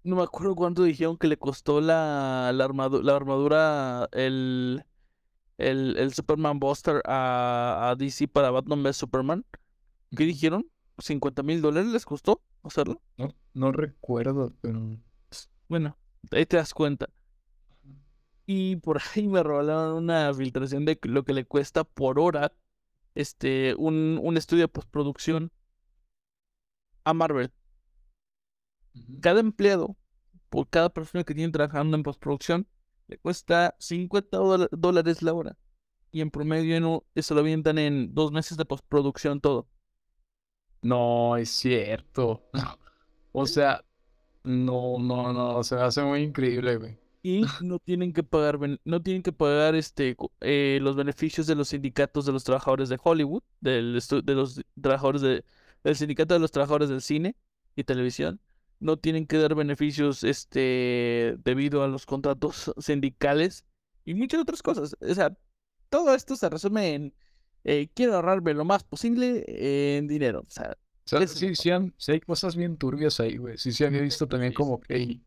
[0.04, 2.66] no me acuerdo cuánto dijeron que le costó la, la,
[3.16, 4.84] armadura, el,
[5.58, 9.46] el, Superman Buster a, a, DC para Batman vs Superman.
[10.16, 10.70] ¿Qué dijeron?
[10.98, 13.02] ¿50 mil dólares les costó hacerlo?
[13.18, 14.98] No, no recuerdo, pero...
[15.68, 15.98] Bueno,
[16.32, 17.10] ahí te das cuenta.
[18.46, 22.54] Y por ahí me rolaron una filtración de lo que le cuesta por hora
[23.16, 25.52] este, un, un estudio de postproducción
[27.04, 27.52] a Marvel.
[29.22, 29.96] Cada empleado,
[30.50, 32.68] por cada persona que tiene trabajando en postproducción,
[33.08, 34.38] le cuesta 50
[34.72, 35.58] dólares la hora.
[36.12, 39.68] Y en promedio eso lo avientan en dos meses de postproducción todo.
[40.82, 42.44] No, es cierto.
[43.40, 43.86] O sea,
[44.44, 49.22] no, no, no, se hace muy increíble, güey y no tienen que pagar no tienen
[49.22, 54.00] que pagar este eh, los beneficios de los sindicatos de los trabajadores de Hollywood, del
[54.24, 55.44] de los trabajadores de,
[55.84, 57.36] del sindicato de los trabajadores del cine
[57.76, 58.40] y televisión,
[58.80, 63.66] no tienen que dar beneficios este debido a los contratos sindicales
[64.06, 64.96] y muchas otras cosas.
[65.00, 65.38] O sea,
[65.90, 67.14] todo esto se resume en
[67.64, 69.44] eh, quiero ahorrarme lo más posible
[69.98, 70.40] en dinero.
[70.40, 70.78] O sea,
[71.28, 71.72] sí, sí,
[72.12, 73.58] hay cosas bien turbias ahí, güey.
[73.58, 75.20] Sí, sí había visto también como que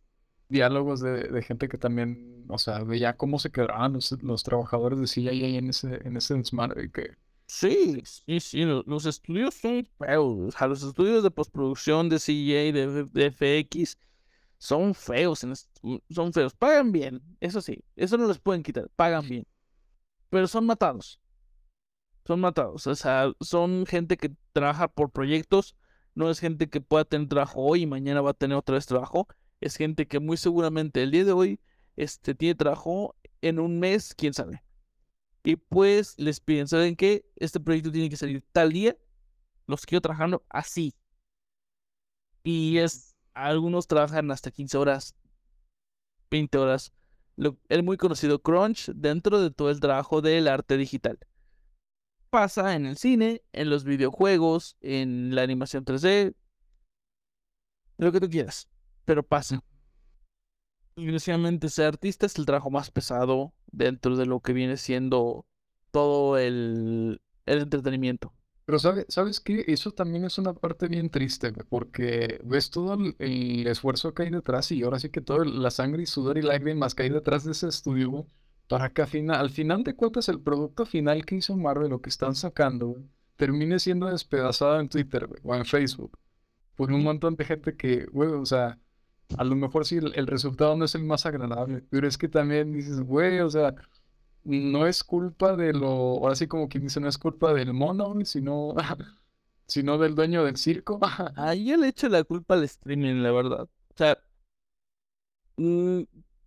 [0.48, 5.58] diálogos de, gente que también, o sea, veía cómo se quedaban los, trabajadores de CIA
[5.58, 7.10] en ese, en ese desmadre que...
[7.52, 12.72] Sí, sí, sí, los, estudios son feos, o los estudios de postproducción de CIA y
[12.72, 13.98] de, FX
[14.56, 15.44] son feos,
[16.10, 19.46] son feos, pagan bien, eso sí, eso no les pueden quitar, pagan bien,
[20.28, 21.20] pero son matados,
[22.24, 25.74] son matados, o sea, son gente que trabaja por proyectos
[26.14, 28.86] no es gente que pueda tener trabajo hoy y mañana va a tener otra vez
[28.86, 29.26] trabajo,
[29.60, 31.60] es gente que muy seguramente el día de hoy
[31.96, 34.62] este, tiene trabajo en un mes, quién sabe.
[35.42, 37.24] Y pues les piden, ¿saben qué?
[37.36, 38.96] Este proyecto tiene que salir tal día,
[39.66, 40.94] los quiero trabajando así.
[42.42, 45.14] Y es, algunos trabajan hasta 15 horas,
[46.30, 46.92] 20 horas.
[47.68, 51.18] el muy conocido crunch dentro de todo el trabajo del arte digital.
[52.28, 56.34] Pasa en el cine, en los videojuegos, en la animación 3D,
[57.98, 58.68] lo que tú quieras,
[59.04, 59.62] pero pasa.
[61.00, 65.46] Desgraciadamente ser artista es el trabajo más pesado dentro de lo que viene siendo
[65.90, 68.32] todo el, el entretenimiento.
[68.64, 69.64] Pero ¿sabes, ¿sabes qué?
[69.66, 74.70] Eso también es una parte bien triste, porque ves todo el, esfuerzo que hay detrás
[74.70, 77.52] y ahora sí que toda la sangre y sudor y lágrimas que hay detrás de
[77.52, 78.26] ese estudio,
[78.68, 82.00] para que al final, al final de cuentas el producto final que hizo Marvel, lo
[82.00, 82.96] que están sacando,
[83.36, 86.16] termine siendo despedazado en Twitter o en Facebook
[86.80, 88.78] por un montón de gente que, güey, o sea,
[89.38, 92.28] a lo mejor sí el, el resultado no es el más agradable, pero es que
[92.28, 93.74] también dices, güey, o sea
[94.44, 98.14] no es culpa de lo, ahora sí como quien dice, no es culpa del mono,
[98.24, 98.74] sino,
[99.66, 100.98] sino del dueño del circo.
[101.36, 103.62] Ahí le echo la culpa al streaming, la verdad.
[103.62, 104.18] O sea,
[105.56, 106.02] mm,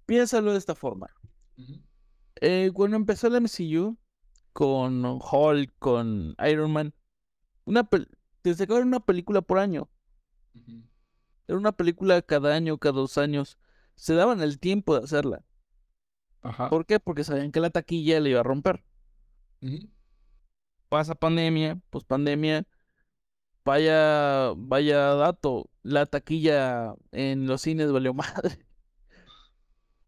[0.06, 1.08] piénsalo de esta forma.
[2.42, 3.98] Eh, cuando empezó el MCU,
[4.52, 6.94] con Hulk, con Iron Man,
[7.66, 7.88] una
[8.42, 9.90] te sacaban una película por año.
[11.48, 13.58] Era una película cada año, cada dos años.
[13.96, 15.44] Se daban el tiempo de hacerla.
[16.70, 17.00] ¿Por qué?
[17.00, 18.84] Porque sabían que la taquilla le iba a romper.
[20.90, 22.66] Pasa pandemia, pues pandemia.
[23.66, 28.60] Vaya, vaya dato, la taquilla en los cines valió madre.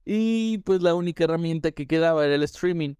[0.05, 2.95] Y pues la única herramienta que quedaba era el streaming.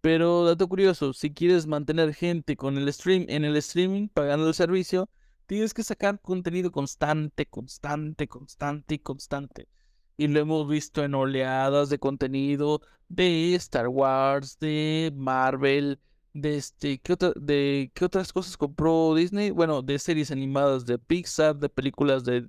[0.00, 4.54] Pero dato curioso, si quieres mantener gente con el stream en el streaming pagando el
[4.54, 5.08] servicio,
[5.46, 9.68] tienes que sacar contenido constante, constante, constante y constante
[10.16, 16.00] y lo hemos visto en oleadas de contenido de Star Wars, de Marvel,
[16.32, 19.50] de este, ¿qué, de, ¿qué otras cosas compró Disney?
[19.50, 22.48] Bueno, de series animadas de Pixar, de películas de,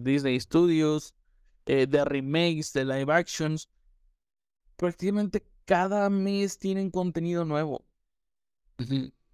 [0.00, 1.14] Disney Studios,
[1.66, 3.68] eh, de remakes, de live actions.
[4.76, 7.84] Prácticamente cada mes tienen contenido nuevo.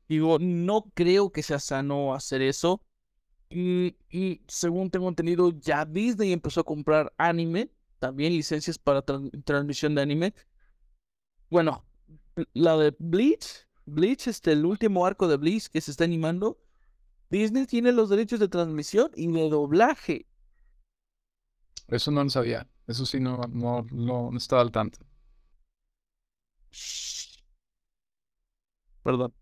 [0.09, 2.83] Digo, no creo que sea sano hacer eso
[3.55, 10.03] y, según tengo entendido, ya Disney empezó a comprar anime, también licencias para transmisión de
[10.03, 10.35] anime.
[11.51, 11.85] Bueno,
[12.53, 16.59] la de Bleach, Bleach, este, el último arco de Bleach que se está animando,
[17.31, 20.27] Disney tiene los derechos de transmisión y de doblaje.
[21.87, 22.69] Eso no lo sabía.
[22.89, 24.99] Eso sí, no, no, no, estaba al tanto.
[29.05, 29.33] Perdón.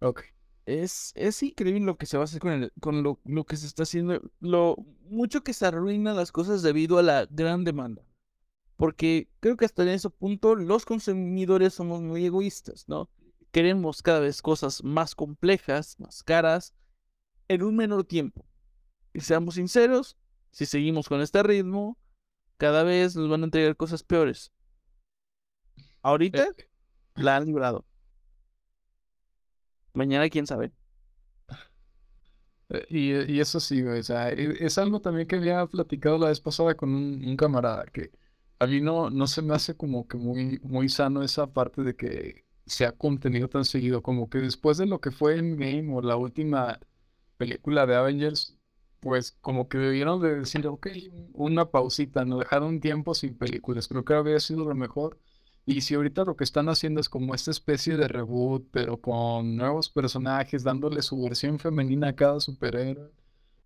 [0.00, 0.37] Ok
[0.68, 3.56] es, es increíble lo que se va a hacer con, el, con lo, lo, que
[3.56, 4.76] se está haciendo, lo
[5.08, 8.04] mucho que se arruinan las cosas debido a la gran demanda.
[8.76, 13.08] Porque creo que hasta en ese punto los consumidores somos muy egoístas, ¿no?
[13.50, 16.74] Queremos cada vez cosas más complejas, más caras,
[17.48, 18.44] en un menor tiempo.
[19.14, 20.18] Y seamos sinceros,
[20.50, 21.98] si seguimos con este ritmo,
[22.58, 24.52] cada vez nos van a entregar cosas peores.
[26.02, 26.70] Ahorita eh,
[27.14, 27.87] la han librado.
[29.98, 30.70] Mañana quién sabe.
[32.70, 36.40] Eh, y, eso sí, o sea, e, es, algo también que había platicado la vez
[36.40, 38.12] pasada con un, camarada, que
[38.60, 41.96] a mí no, no se me hace como que muy, muy sano esa parte de
[41.96, 45.92] que se ha contenido tan seguido, como que después de lo que fue en Game
[45.92, 46.78] o la última
[47.36, 48.56] película de Avengers,
[49.00, 50.88] pues como que debieron de decir, ok,
[51.34, 55.18] una pausita, no dejar un tiempo sin películas, creo que habría sido lo mejor
[55.68, 59.54] y si ahorita lo que están haciendo es como esta especie de reboot, pero con
[59.54, 63.12] nuevos personajes, dándole su versión femenina a cada superhéroe,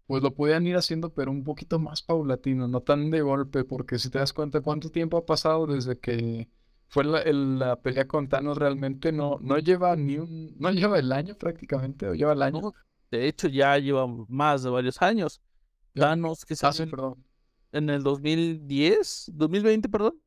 [0.09, 4.01] pues lo podían ir haciendo, pero un poquito más paulatino, no tan de golpe, porque
[4.01, 6.49] si te das cuenta cuánto tiempo ha pasado desde que
[6.89, 11.37] fue la, pelea con Thanos, realmente no, no lleva ni un, no lleva el año
[11.37, 12.73] prácticamente, o lleva el año.
[13.13, 15.41] de hecho, ya lleva más de varios años.
[15.95, 17.25] Thanos que se ah, perdón.
[17.71, 20.21] en el 2010, 2020, perdón.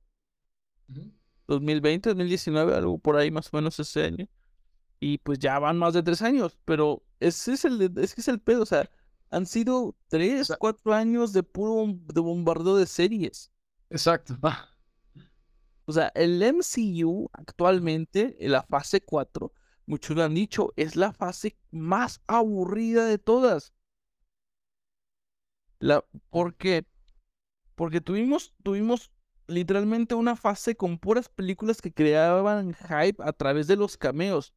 [1.47, 4.27] 2020, 2019, algo por ahí más o menos ese año.
[4.99, 8.27] Y pues ya van más de tres años, pero ese es el, es que es
[8.27, 8.89] el pedo, o sea,
[9.29, 13.51] han sido tres, cuatro años de puro de bombardeo de series.
[13.89, 14.37] Exacto.
[15.85, 19.53] O sea, el MCU actualmente, en la fase 4,
[19.85, 23.73] muchos lo han dicho, es la fase más aburrida de todas.
[25.79, 26.85] La, ¿Por qué?
[27.75, 29.11] Porque tuvimos, tuvimos
[29.47, 34.53] literalmente una fase con puras películas que creaban hype a través de los cameos.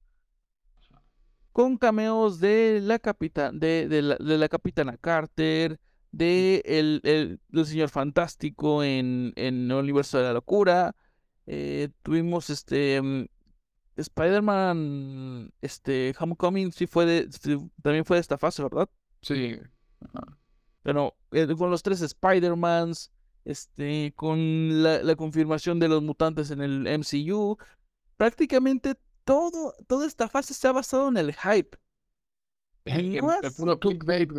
[1.53, 5.81] con cameos de la capitana, de, de la, de la capitana Carter,
[6.13, 10.95] de el, el, del señor fantástico en, en el universo de la locura.
[11.47, 13.27] Eh, tuvimos este mm,
[13.97, 18.89] Spider-Man, este Homecoming sí fue de, sí, también fue de esta fase, ¿verdad?
[19.23, 19.59] Sí.
[20.83, 23.13] Pero eh, con los tres Spider-Mans,
[23.49, 27.57] este, con la, la confirmación de los mutantes en el MCU,
[28.19, 31.79] prácticamente todo, toda esta fase se ha basado en el hype.
[32.85, 34.31] El, el puro clickbait,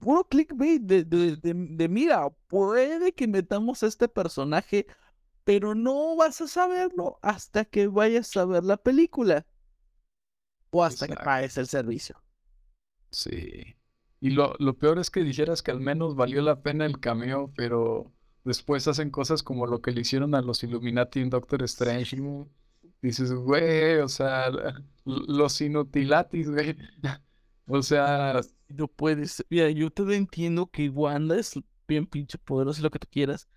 [0.00, 4.86] puro clickbait de, de, de, de, mira, puede que metamos a este personaje,
[5.44, 9.46] pero no vas a saberlo hasta que vayas a ver la película.
[10.70, 12.20] O hasta que pagues el servicio.
[13.10, 13.76] Sí.
[14.20, 17.52] Y lo, lo peor es que dijeras que al menos valió la pena el cameo,
[17.56, 18.12] pero
[18.44, 22.16] después hacen cosas como lo que le hicieron a los Illuminati en Doctor Strange.
[23.00, 24.50] Dices, güey, o sea,
[25.04, 26.76] los inutilatis, güey.
[27.66, 29.44] O sea, No puedes.
[29.48, 31.54] Mira, yo te entiendo que Wanda es
[31.86, 33.48] bien pinche poderosa y lo que tú quieras.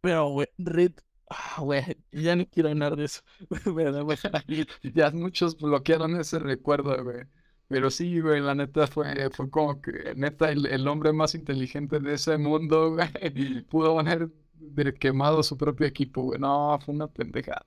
[0.00, 0.92] Pero, güey, Red.
[1.30, 3.20] Ah, güey, ya no quiero hablar de eso.
[4.94, 7.24] Ya muchos bloquearon ese recuerdo, güey.
[7.68, 12.00] Pero sí, güey, la neta fue, fue como que, neta, el, el hombre más inteligente
[12.00, 16.40] de ese mundo, güey, pudo haber de- quemado su propio equipo, güey.
[16.40, 17.66] No, fue una pendejada.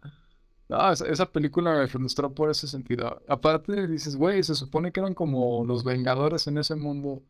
[0.69, 3.21] No, esa, esa película me frustró por ese sentido.
[3.27, 7.21] Aparte, dices, güey, se supone que eran como los Vengadores en ese mundo.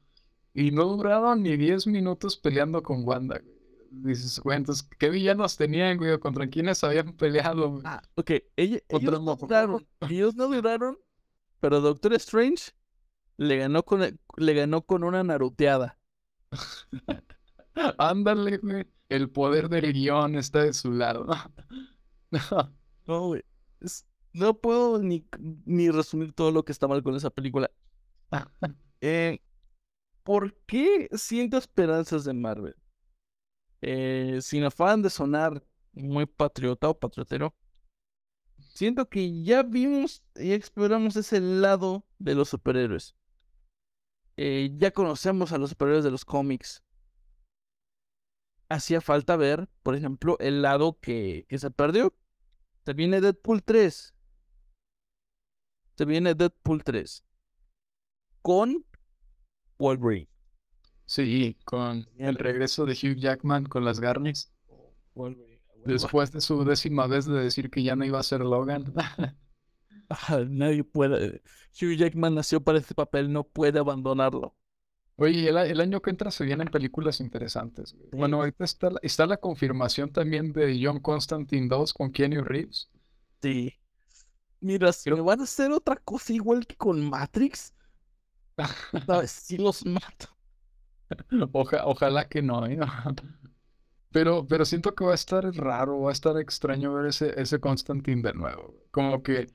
[0.54, 3.56] Y no duraron ni 10 minutos peleando con Wanda, güey.
[3.92, 6.18] Dices, güey, entonces, ¿qué villanos tenían, güey?
[6.20, 7.84] ¿Contra quiénes habían peleado, güey?
[7.86, 8.32] Ah, ok.
[8.56, 8.82] ellos
[9.22, 9.86] no duraron.
[10.10, 10.98] Ellos no duraron.
[11.62, 12.74] Pero Doctor Strange
[13.38, 14.02] le ganó con,
[14.38, 16.00] le ganó con una naruteada.
[17.98, 18.86] Ándale, güey.
[19.10, 21.28] El poder del guion está de su lado.
[23.08, 23.44] No, güey.
[23.82, 25.26] es- No puedo ni,
[25.66, 27.70] ni resumir todo lo que está mal con esa película.
[29.04, 29.40] Eh,
[30.24, 32.76] ¿por qué siento esperanzas de Marvel?
[33.82, 37.56] Eh, sin afán de sonar muy patriota o patriotero,
[38.74, 43.16] siento que ya vimos y exploramos ese lado de los superhéroes.
[44.38, 46.84] Eh, ya conocemos a los superhéroes de los cómics.
[48.70, 52.14] Hacía falta ver, por ejemplo, el lado que, que se perdió.
[52.86, 54.14] Se viene Deadpool 3.
[55.98, 57.24] Se viene Deadpool 3.
[58.42, 58.86] Con
[59.78, 60.30] Wolverine.
[61.06, 64.52] Sí, con el regreso de Hugh Jackman con las Garnis.
[65.14, 65.51] Wolverine.
[65.86, 68.94] Después de su décima vez de decir que ya no iba a ser Logan.
[70.50, 71.42] Nadie puede.
[71.80, 74.56] Hugh Jackman nació para este papel, no puede abandonarlo.
[75.16, 77.90] Oye, el, año que entra se vienen películas interesantes.
[77.90, 77.98] Sí.
[78.12, 82.90] Bueno, ahorita está, la- está la confirmación también de John Constantine 2 con Keanu Reeves.
[83.42, 83.74] Sí.
[84.60, 87.74] Mira, si me van a hacer otra cosa igual que con Matrix.
[89.28, 90.28] Sí los mato.
[91.52, 92.80] Oja- ojalá que no, ¿eh?
[94.12, 97.60] Pero, pero siento que va a estar raro, va a estar extraño ver ese, ese
[97.60, 98.76] Constantine de nuevo.
[98.92, 99.48] Como que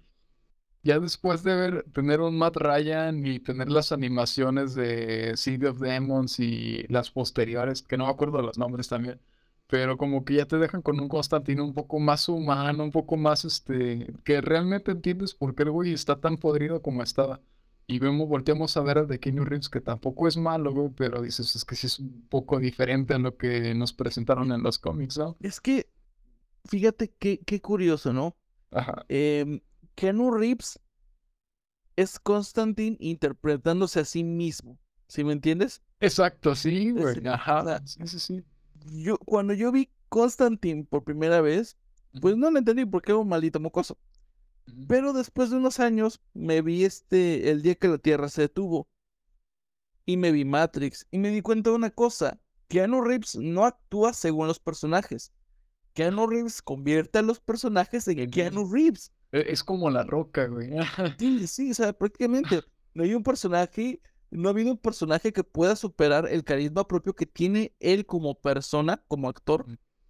[0.82, 5.80] ya después de ver, tener un Matt Ryan y tener las animaciones de City of
[5.80, 9.20] Demons y las posteriores, que no me acuerdo los nombres también,
[9.66, 13.16] pero como que ya te dejan con un Constantine un poco más humano, un poco
[13.16, 17.40] más este, que realmente entiendes por qué el güey está tan podrido como estaba.
[17.88, 21.22] Y vemos, volteamos a ver al de Keanu Reeves, que tampoco es malo, güey, pero
[21.22, 24.78] dices, es que sí es un poco diferente a lo que nos presentaron en los
[24.78, 25.36] cómics, ¿no?
[25.40, 25.88] Es que,
[26.64, 28.36] fíjate qué, qué curioso, ¿no?
[28.72, 29.04] Ajá.
[29.94, 30.80] Keanu Reeves
[31.96, 34.78] es Constantine interpretándose a sí mismo.
[35.08, 35.82] ¿Sí me entiendes?
[36.00, 37.26] Exacto, sí, güey.
[37.26, 37.62] Ajá.
[37.62, 38.44] o sea, Sí, sí, sí.
[38.92, 41.76] Yo, cuando yo vi Constantine por primera vez,
[42.20, 43.98] pues no lo entendí porque era un maldito mocoso.
[44.88, 48.88] Pero después de unos años me vi este El día que la Tierra se detuvo.
[50.04, 51.06] Y me vi Matrix.
[51.10, 52.40] Y me di cuenta de una cosa.
[52.68, 55.32] Keanu Reeves no actúa según los personajes.
[55.94, 59.12] Keanu Reeves convierte a los personajes en Keanu Reeves.
[59.32, 60.70] E- Es como la roca, güey.
[61.18, 62.62] Sí, sí, o sea, prácticamente
[62.94, 67.14] no hay un personaje, no ha habido un personaje que pueda superar el carisma propio
[67.14, 69.66] que tiene él como persona, como actor.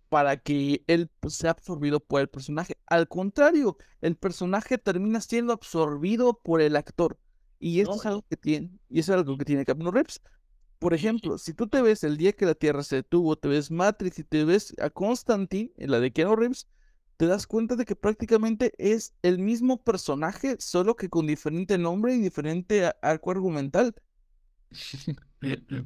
[0.09, 2.79] Para que él pues, sea absorbido por el personaje.
[2.87, 7.19] Al contrario, el personaje termina siendo absorbido por el actor.
[7.59, 10.21] Y esto No, es algo que tiene, y eso es algo que tiene Keanu Reeves.
[10.79, 13.71] Por ejemplo, si tú te ves el día que la Tierra se detuvo, te ves
[13.71, 16.69] Matrix y te ves a Constantine, en la de Keanu Reeves,
[17.17, 22.15] te das cuenta de que prácticamente es el mismo personaje, solo que con diferente nombre
[22.15, 23.95] y diferente arco argumental.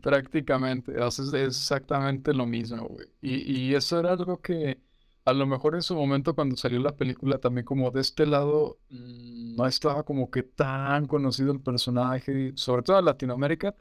[0.02, 3.06] Prácticamente, o sea, es es exactamente lo mismo, güey.
[3.20, 4.78] Y, y eso era algo que
[5.24, 8.78] a lo mejor en su momento cuando salió la película también como de este lado
[8.90, 13.74] mm, no estaba como que tan conocido el personaje, sobre todo en Latinoamérica.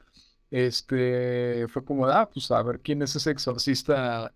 [0.50, 4.32] Este fue como, ah, pues a ver quién es ese exorcista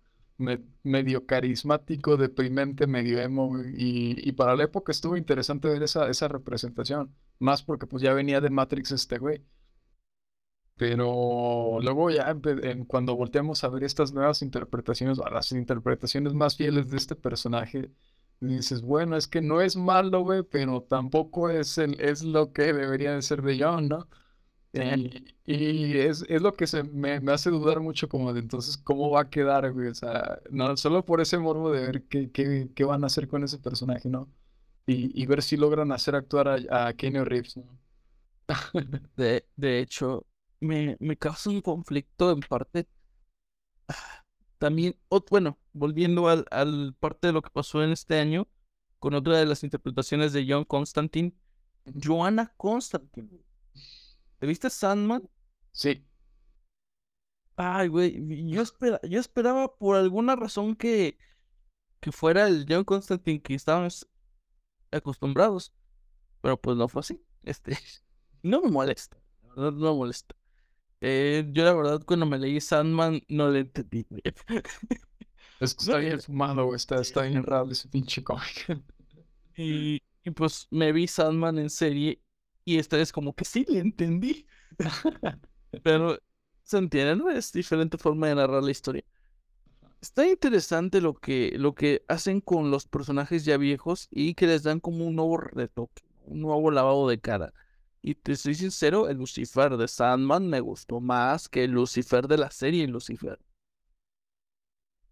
[0.83, 3.59] medio carismático, deprimente, medio emo.
[3.63, 7.13] Y, y, para la época estuvo interesante ver esa, esa representación.
[7.39, 9.41] Más porque pues ya venía de Matrix este güey.
[10.77, 12.35] Pero luego ya
[12.87, 17.91] cuando volteamos a ver estas nuevas interpretaciones, las interpretaciones más fieles de este personaje,
[18.41, 22.73] dices, bueno, es que no es malo, güey, pero tampoco es, el, es lo que
[22.73, 24.07] debería de ser de John, ¿no?
[25.45, 29.09] Y, es, es, lo que se me, me, hace dudar mucho como de entonces cómo
[29.09, 29.87] va a quedar, güey.
[29.87, 33.27] O sea, no, solo por ese morbo de ver qué, qué, qué van a hacer
[33.27, 34.29] con ese personaje, ¿no?
[34.85, 37.79] Y, y ver si logran hacer actuar a, a Kenny Reeves, ¿no?
[39.15, 40.25] de, de hecho,
[40.65, 42.87] me, me causa un conflicto en parte.
[44.57, 44.95] También,
[45.29, 48.47] bueno, volviendo al, al parte de lo que pasó en este año,
[48.99, 51.33] con otra de las interpretaciones de John Constantine,
[52.03, 53.29] Joanna Constantine.
[54.39, 55.29] ¿Te viste Sandman?
[55.71, 56.05] Sí.
[57.57, 61.17] Ay, güey, yo, espera, yo esperaba por alguna razón que,
[61.99, 64.07] que fuera el John Constantine que estábamos
[64.91, 65.73] acostumbrados,
[66.41, 67.23] pero pues no fue así.
[67.43, 67.77] Este,
[68.43, 69.17] no me molesta,
[69.55, 70.35] no me molesta.
[71.07, 74.07] Eh, yo la verdad cuando me leí Sandman no le entendí.
[75.59, 78.81] Es que está bien fumado, está, está bien raro ese pinche cómic.
[79.55, 82.21] Y, y, pues me vi Sandman en serie
[82.65, 84.47] y esta vez como que sí le entendí.
[85.83, 86.17] Pero
[86.63, 87.29] se entiende, ¿no?
[87.29, 89.05] Es diferente forma de narrar la historia.
[90.01, 94.63] Está interesante lo que, lo que hacen con los personajes ya viejos y que les
[94.63, 97.53] dan como un nuevo retoque, un nuevo lavado de cara.
[98.07, 102.37] Y te soy sincero, el Lucifer de Sandman me gustó más que el Lucifer de
[102.37, 103.39] la serie Lucifer.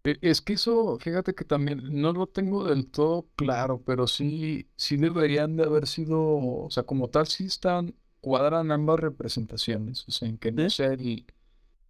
[0.04, 4.68] E, es que eso, fíjate que también no lo tengo del todo claro, pero sí,
[4.76, 10.12] sí deberían de haber sido, o sea, como tal, sí están, cuadran ambas representaciones, o
[10.12, 11.26] sea, en que no sea el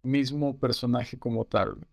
[0.01, 1.85] mismo personaje como tal.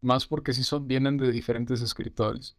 [0.00, 2.56] Más porque sí son, vienen de diferentes escritores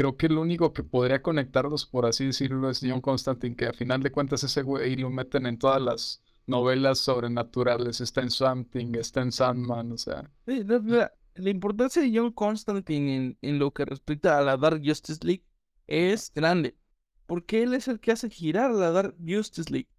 [0.00, 3.74] creo que el único que podría conectarlos, por así decirlo, es John Constantine, que a
[3.74, 8.94] final de cuentas ese güey lo meten en todas las novelas sobrenaturales, está en Something,
[8.94, 10.30] está en Sandman, o sea.
[10.46, 15.44] la, importancia de John Constantine en, lo que respecta a la Dark Justice League
[15.86, 16.78] es grande,
[17.26, 19.90] porque él es el que hace girar la Dark Justice League.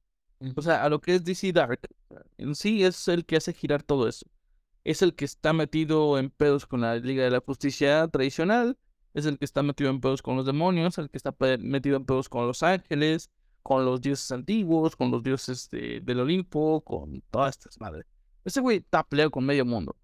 [0.56, 1.80] O sea, a lo que es DC Dark,
[2.39, 4.26] en sí es el que hace girar todo eso.
[4.84, 8.80] Es el que está metido en pedos con la Liga de la Justicia tradicional,
[9.14, 12.05] es el que está metido en pedos con los demonios, el que está metido en
[12.05, 13.30] pedos con los ángeles,
[13.64, 18.05] con los dioses antiguos, con los dioses del Olimpo, con todas estas madres.
[18.43, 19.95] Ese güey está peleado con medio mundo.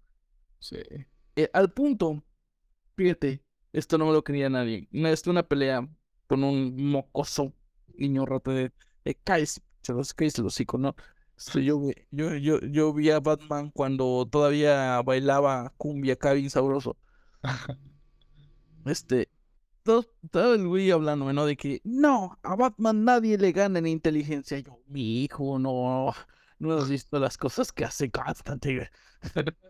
[0.60, 0.78] Sí.
[1.36, 2.22] Eh, al punto,
[2.96, 3.42] fíjate,
[3.72, 4.88] esto no me lo quería nadie.
[4.92, 5.88] Es una pelea
[6.26, 7.52] con un mocoso
[7.98, 8.72] niño rato de,
[9.04, 9.46] de
[9.82, 10.94] se los cállese los hocico, ¿no?
[11.54, 11.80] yo,
[12.10, 16.96] yo, yo, yo vi a Batman cuando todavía bailaba cumbia acá sabroso.
[18.84, 19.28] Este,
[20.30, 21.46] todo, el güey hablando, ¿no?
[21.46, 24.58] De que no, a Batman nadie le gana en inteligencia.
[24.58, 26.14] Yo, mi hijo, no,
[26.58, 28.90] no has visto las cosas que hace Constantine.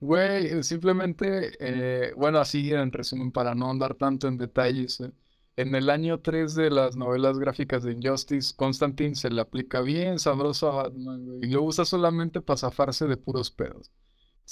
[0.00, 5.12] Güey, simplemente, eh, bueno, así en resumen, para no andar tanto en detalles, eh,
[5.54, 10.18] en el año 3 de las novelas gráficas de Injustice, Constantine se le aplica bien
[10.18, 13.92] sabroso a Batman, y lo usa solamente para zafarse de puros pedos.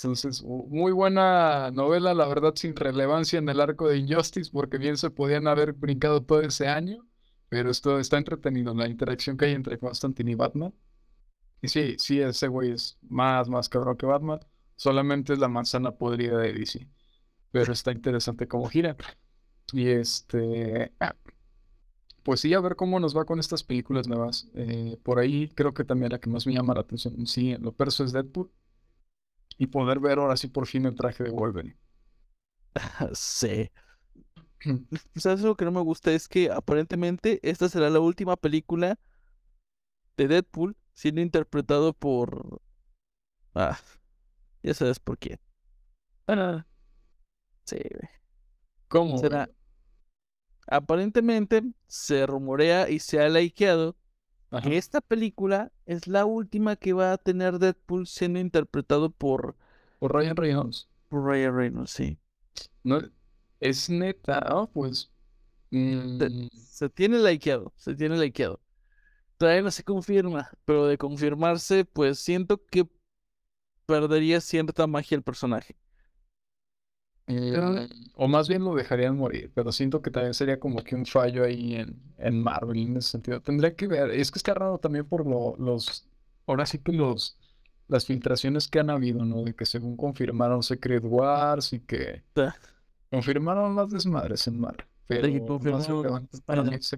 [0.02, 4.96] Entonces, muy buena novela, la verdad, sin relevancia en el arco de Injustice, porque bien
[4.96, 7.06] se podían haber brincado todo ese año,
[7.50, 10.72] pero esto está entretenido, la interacción que hay entre Constantine y Batman.
[11.60, 14.40] Y sí, sí, ese güey es más, más cabrón que Batman,
[14.74, 16.88] solamente es la manzana podrida de DC,
[17.50, 18.96] pero está interesante cómo gira.
[19.72, 21.14] Y este, ah,
[22.22, 24.48] pues sí, a ver cómo nos va con estas películas nuevas.
[24.54, 27.72] Eh, por ahí creo que también la que más me llama la atención, sí, lo
[27.72, 28.50] perso es Deadpool
[29.60, 31.76] y poder ver ahora sí por fin el traje de Wolverine.
[33.12, 33.70] sí.
[35.16, 36.12] ¿Sabes lo que no me gusta?
[36.12, 38.98] Es que aparentemente esta será la última película
[40.16, 42.62] de Deadpool siendo interpretado por...
[43.54, 43.78] Ah,
[44.62, 45.38] ya sabes por quién.
[46.26, 46.64] Ah,
[47.66, 47.80] sí,
[48.88, 49.18] ¿Cómo?
[49.18, 49.50] Será...
[50.68, 53.94] Aparentemente se rumorea y se ha likeado
[54.64, 59.56] esta película es la última que va a tener Deadpool siendo interpretado por...
[59.98, 60.88] Por Ryan Reynolds.
[61.08, 62.18] Por Ryan Reynolds, sí.
[62.82, 63.00] No,
[63.60, 64.70] es neta, ¿no?
[64.72, 65.10] pues...
[65.70, 66.48] Mm.
[66.52, 68.60] Se, tiene likeado, se tiene likeado.
[69.36, 72.88] Todavía no se confirma, pero de confirmarse, pues siento que
[73.86, 75.76] perdería cierta magia el personaje.
[77.30, 81.06] Eh, o más bien lo dejarían morir, pero siento que también sería como que un
[81.06, 83.40] fallo ahí en, en Marvel en ese sentido.
[83.40, 86.06] Tendría que ver, es que está raro también por lo, los,
[86.46, 87.38] ahora sí que los,
[87.88, 89.42] las filtraciones que han habido, ¿no?
[89.42, 92.22] De que según confirmaron Secret Wars y que
[93.10, 94.86] confirmaron las desmadres en Marvel.
[95.06, 96.28] Pero que confirmaron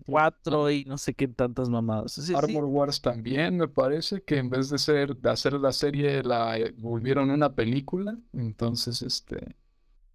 [0.05, 2.13] cuatro y no sé qué tantas mamadas.
[2.13, 2.35] Sí, sí.
[2.35, 6.59] Armor Wars también me parece que en vez de ser de hacer la serie la
[6.59, 9.57] eh, volvieron una película, entonces este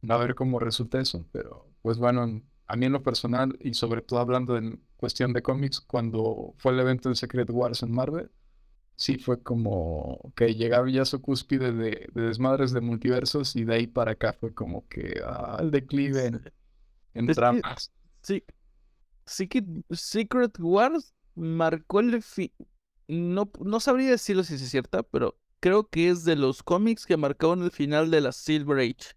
[0.09, 3.73] a ver cómo resulta eso, pero pues bueno, en- a mí en lo personal y
[3.75, 7.91] sobre todo hablando en cuestión de cómics, cuando fue el evento de Secret Wars en
[7.91, 8.29] Marvel,
[8.95, 13.65] sí fue como que llegaron ya a su cúspide de, de desmadres de multiversos y
[13.65, 16.41] de ahí para acá fue como que ah, el declive en,
[17.15, 17.91] en tramas.
[18.23, 18.43] Sí.
[19.25, 22.51] Sí que Secret Wars marcó el fin.
[23.07, 27.17] No, no sabría decirlo si es cierta, pero creo que es de los cómics que
[27.17, 29.15] marcaron el final de la Silver Age.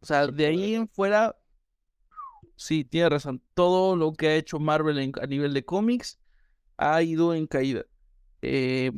[0.00, 1.36] O sea, Se de ahí en fuera,
[2.56, 3.42] sí, tiene razón.
[3.54, 6.18] Todo lo que ha hecho Marvel en- a nivel de cómics
[6.76, 7.84] ha ido en caída.
[8.42, 8.92] Eh,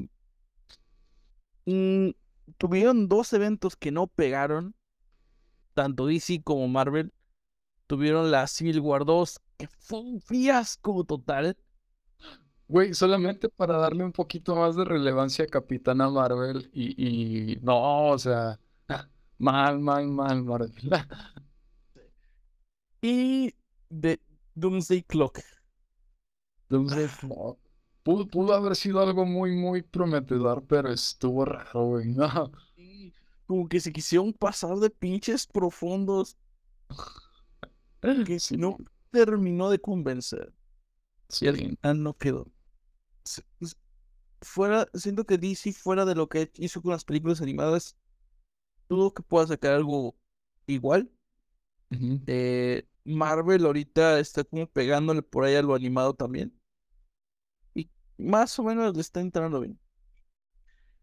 [1.66, 2.10] mm,
[2.58, 4.74] tuvieron dos eventos que no pegaron,
[5.74, 7.12] tanto DC como Marvel.
[7.88, 11.56] Tuvieron la Civil War 2, que fue un fiasco total.
[12.68, 18.08] Güey, solamente para darle un poquito más de relevancia a Capitana Marvel y, y no,
[18.10, 18.60] o sea,
[19.40, 20.72] mal, mal, mal, Marvel.
[23.02, 23.54] Y
[23.88, 24.20] de
[24.54, 25.40] Doomsday Clock.
[26.68, 27.58] Doomsday Clock.
[28.02, 32.08] Pudo, pudo haber sido algo muy, muy prometedor, pero estuvo raro, güey.
[32.08, 32.50] No.
[33.46, 36.36] Como que se quisieron pasar de pinches profundos
[38.24, 38.76] que Sí, no
[39.10, 40.52] terminó de convencer.
[41.28, 41.44] sí.
[41.46, 42.46] Y al final no quedó.
[44.42, 47.96] Fuera, siento que DC, fuera de lo que hizo con las películas animadas,
[48.90, 50.16] dudo que pueda sacar algo
[50.66, 51.10] igual.
[52.26, 56.54] Eh, Marvel ahorita está como pegándole por ahí a lo animado también.
[57.74, 57.88] Y
[58.18, 59.78] más o menos le está entrando bien.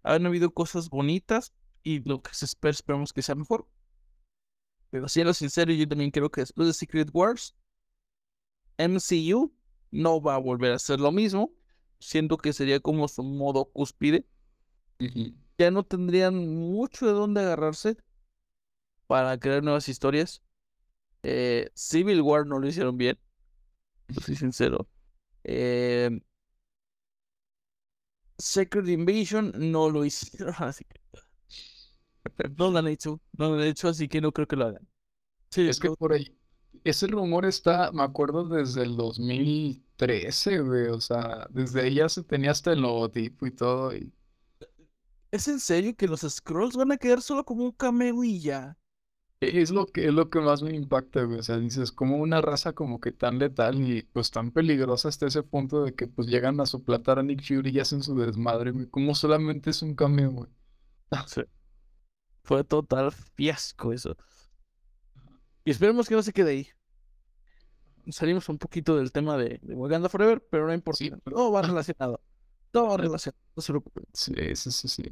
[0.03, 3.67] Han habido cosas bonitas y lo que se espera, esperamos que sea mejor.
[4.89, 7.55] Pero siendo sincero, yo también creo que después de Secret Wars,
[8.77, 9.53] MCU
[9.91, 11.51] no va a volver a ser lo mismo.
[11.99, 14.25] Siento que sería como su modo cúspide.
[14.99, 15.33] Ujú.
[15.59, 17.97] Ya no tendrían mucho de dónde agarrarse
[19.07, 20.41] para crear nuevas historias.
[21.23, 23.19] Eh, Civil War no lo hicieron bien,
[24.21, 24.87] soy sincero.
[25.43, 26.09] Eh,
[28.39, 30.99] Secret Invasion no lo hicieron, así que
[32.57, 34.87] no lo han hecho, no lo han hecho, así que no creo que lo hagan.
[35.51, 36.37] Sí, Es que por ahí,
[36.83, 40.87] ese rumor está, me acuerdo, desde el 2013, güey.
[40.87, 43.95] O sea, desde ahí ya se tenía hasta el logotipo y todo.
[43.95, 44.13] Y
[45.32, 48.78] ¿es en serio que los Scrolls van a quedar solo como un cameo y ya?
[49.39, 51.39] es lo que, es lo que más me impacta, güey.
[51.39, 55.28] O sea, dices, como una raza como que tan letal y pues tan peligrosa hasta
[55.28, 58.71] ese punto de que pues llegan a suplantar a Nick Fury y hacen su desmadre,
[58.71, 58.88] güey.
[58.88, 60.49] Como solamente es un cameo, güey.
[61.28, 61.41] Sí.
[62.43, 64.15] Fue total fiasco eso.
[65.65, 66.67] Y esperemos que no se quede ahí.
[68.09, 70.97] Salimos un poquito del tema de, de Wakanda Forever, pero no importa.
[70.97, 72.21] Sí, pero- Todo va relacionado.
[72.72, 73.38] Todo relacionado.
[73.55, 74.05] No se preocupen.
[74.13, 75.03] Sí, sí, sí, sí.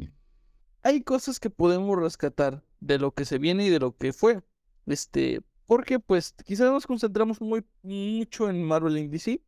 [0.84, 4.44] Hay cosas que podemos rescatar de lo que se viene y de lo que fue.
[4.86, 9.44] Este, porque pues quizás nos concentramos muy mucho en Marvel y DC.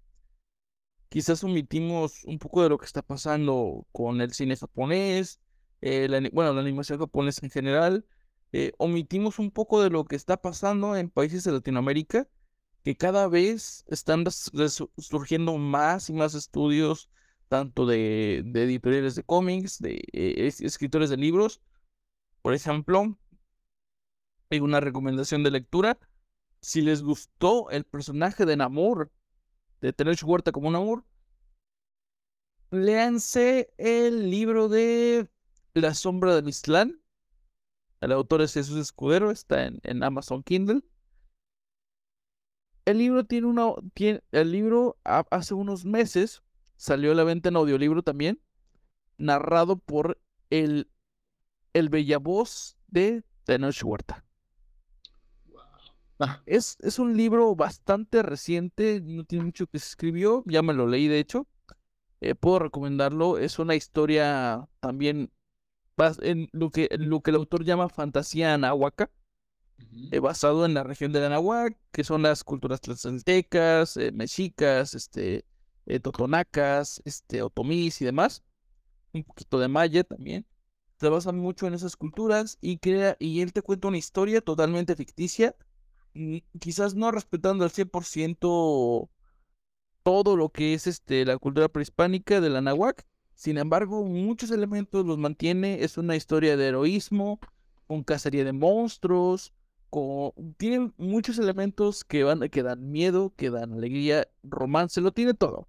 [1.10, 5.40] Quizás omitimos un poco de lo que está pasando con el cine japonés,
[5.82, 8.06] eh, la bueno, la animación japonesa en general.
[8.54, 12.28] eh, omitimos un poco de lo que está pasando en países de Latinoamérica,
[12.84, 14.26] que cada vez están
[14.98, 17.10] surgiendo más y más estudios,
[17.48, 21.62] tanto de, de editoriales de cómics, de eh, es- escritores de libros.
[22.42, 23.18] Por ejemplo,
[24.50, 26.00] hay una recomendación de lectura.
[26.62, 29.12] Si les gustó el personaje de Namor,
[29.82, 31.06] de Tenoch Huerta como Namor,
[32.72, 35.30] léanse el libro de
[35.74, 37.00] La sombra del Islam.
[38.02, 40.82] El autor es Jesús Escudero, está en, en Amazon Kindle.
[42.86, 43.74] El libro tiene una.
[44.32, 46.42] El libro ha- hace unos meses
[46.78, 48.42] salió a la venta en audiolibro también,
[49.18, 50.20] narrado por
[50.50, 50.90] el,
[51.74, 54.26] el bella voz de Tenoch Huerta.
[56.20, 60.74] Ah, Es, es un libro bastante reciente, no tiene mucho que se escribió, ya me
[60.74, 61.48] lo leí de hecho.
[62.22, 65.32] Eh, puedo recomendarlo, es una historia también
[66.22, 69.12] en lo que, en lo que el autor llama fantasía anáhuaca,
[69.80, 70.10] ujú.
[70.12, 75.46] eh, basado en la región del Anahuac, que son las culturas tlaxcaltecas, eh, mexicas, este,
[75.88, 78.44] eh, totonacas, este, otomís y demás.
[79.14, 80.46] Un poquito de maya también.
[81.00, 84.96] se basa mucho en esas culturas y crea, y él te cuenta una historia totalmente
[84.96, 85.56] ficticia,
[86.60, 89.10] quizás no respetando al 100%
[90.04, 93.06] todo lo que es este, la cultura prehispánica de la náhuac,
[93.38, 97.40] sin embargo, muchos elementos los mantiene, es una historia de heroísmo,
[97.86, 99.54] con cacería de monstruos,
[99.92, 100.32] con...
[100.58, 105.68] tiene muchos elementos que, van, que dan miedo, que dan alegría, romance, lo tiene todo.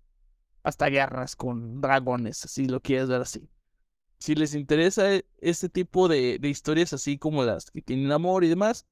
[0.68, 3.48] Hasta guerras con dragones, si lo quieres ver así
[4.18, 5.04] si les interesa
[5.38, 8.86] este tipo de, historias así como las que tienen amor y demás,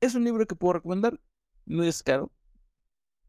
[0.00, 1.20] es un libro que puedo recomendar.
[1.66, 2.30] No es caro.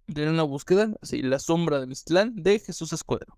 [0.06, 3.38] Tiene una búsqueda, así, La sombra de Mistlán de Jesús Escudero.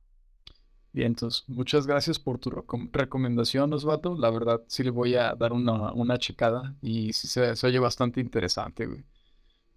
[0.94, 2.50] Bien, entonces, muchas gracias por tu
[2.92, 4.16] recomendación, Osvaldo.
[4.16, 7.80] La verdad, sí le voy a dar una, una checada y sí se, se oye
[7.80, 9.06] bastante interesante, güey.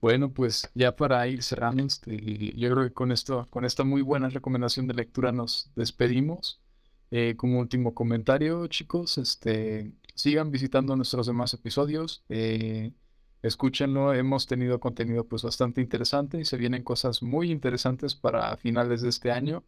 [0.04, 4.02] Bueno, pues ya para ir cerrando, este, yo creo que con esto, con esta muy
[4.02, 6.60] buena recomendación de lectura nos despedimos.
[7.10, 12.22] Eh, como último comentario, chicos, este, sigan visitando nuestros demás episodios.
[12.28, 12.92] Eh,
[13.40, 19.00] escúchenlo, hemos tenido contenido pues bastante interesante y se vienen cosas muy interesantes para finales
[19.00, 19.64] de este año.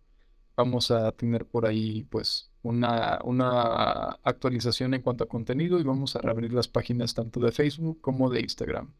[0.54, 6.14] Vamos a tener por ahí pues una, una actualización en cuanto a contenido y vamos
[6.14, 8.92] a reabrir las páginas tanto de Facebook como de Instagram.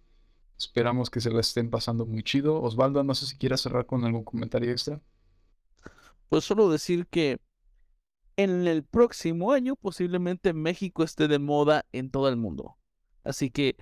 [0.59, 2.63] Esperamos que se la estén pasando muy chido.
[2.63, 5.01] Osvaldo, no sé si quieras cerrar con algún comentario extra.
[6.29, 7.41] Pues solo decir que
[8.37, 12.77] en el próximo año posiblemente México esté de moda en todo el mundo.
[13.25, 13.77] Así que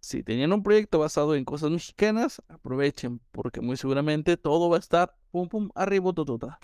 [0.00, 4.80] si tenían un proyecto basado en cosas mexicanas, aprovechen porque muy seguramente todo va a
[4.80, 6.58] estar pum pum arriba tota.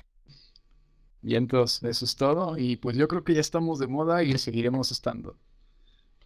[1.22, 4.36] Y entonces eso es todo y pues yo creo que ya estamos de moda y
[4.38, 5.36] seguiremos estando.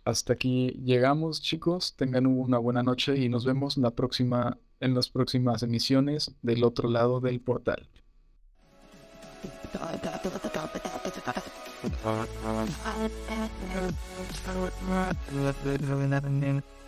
[0.04, 1.94] Hasta aquí llegamos, chicos.
[1.96, 7.40] Tengan una buena noche y nos vemos en las próximas emisiones del otro lado del
[7.40, 7.88] portal.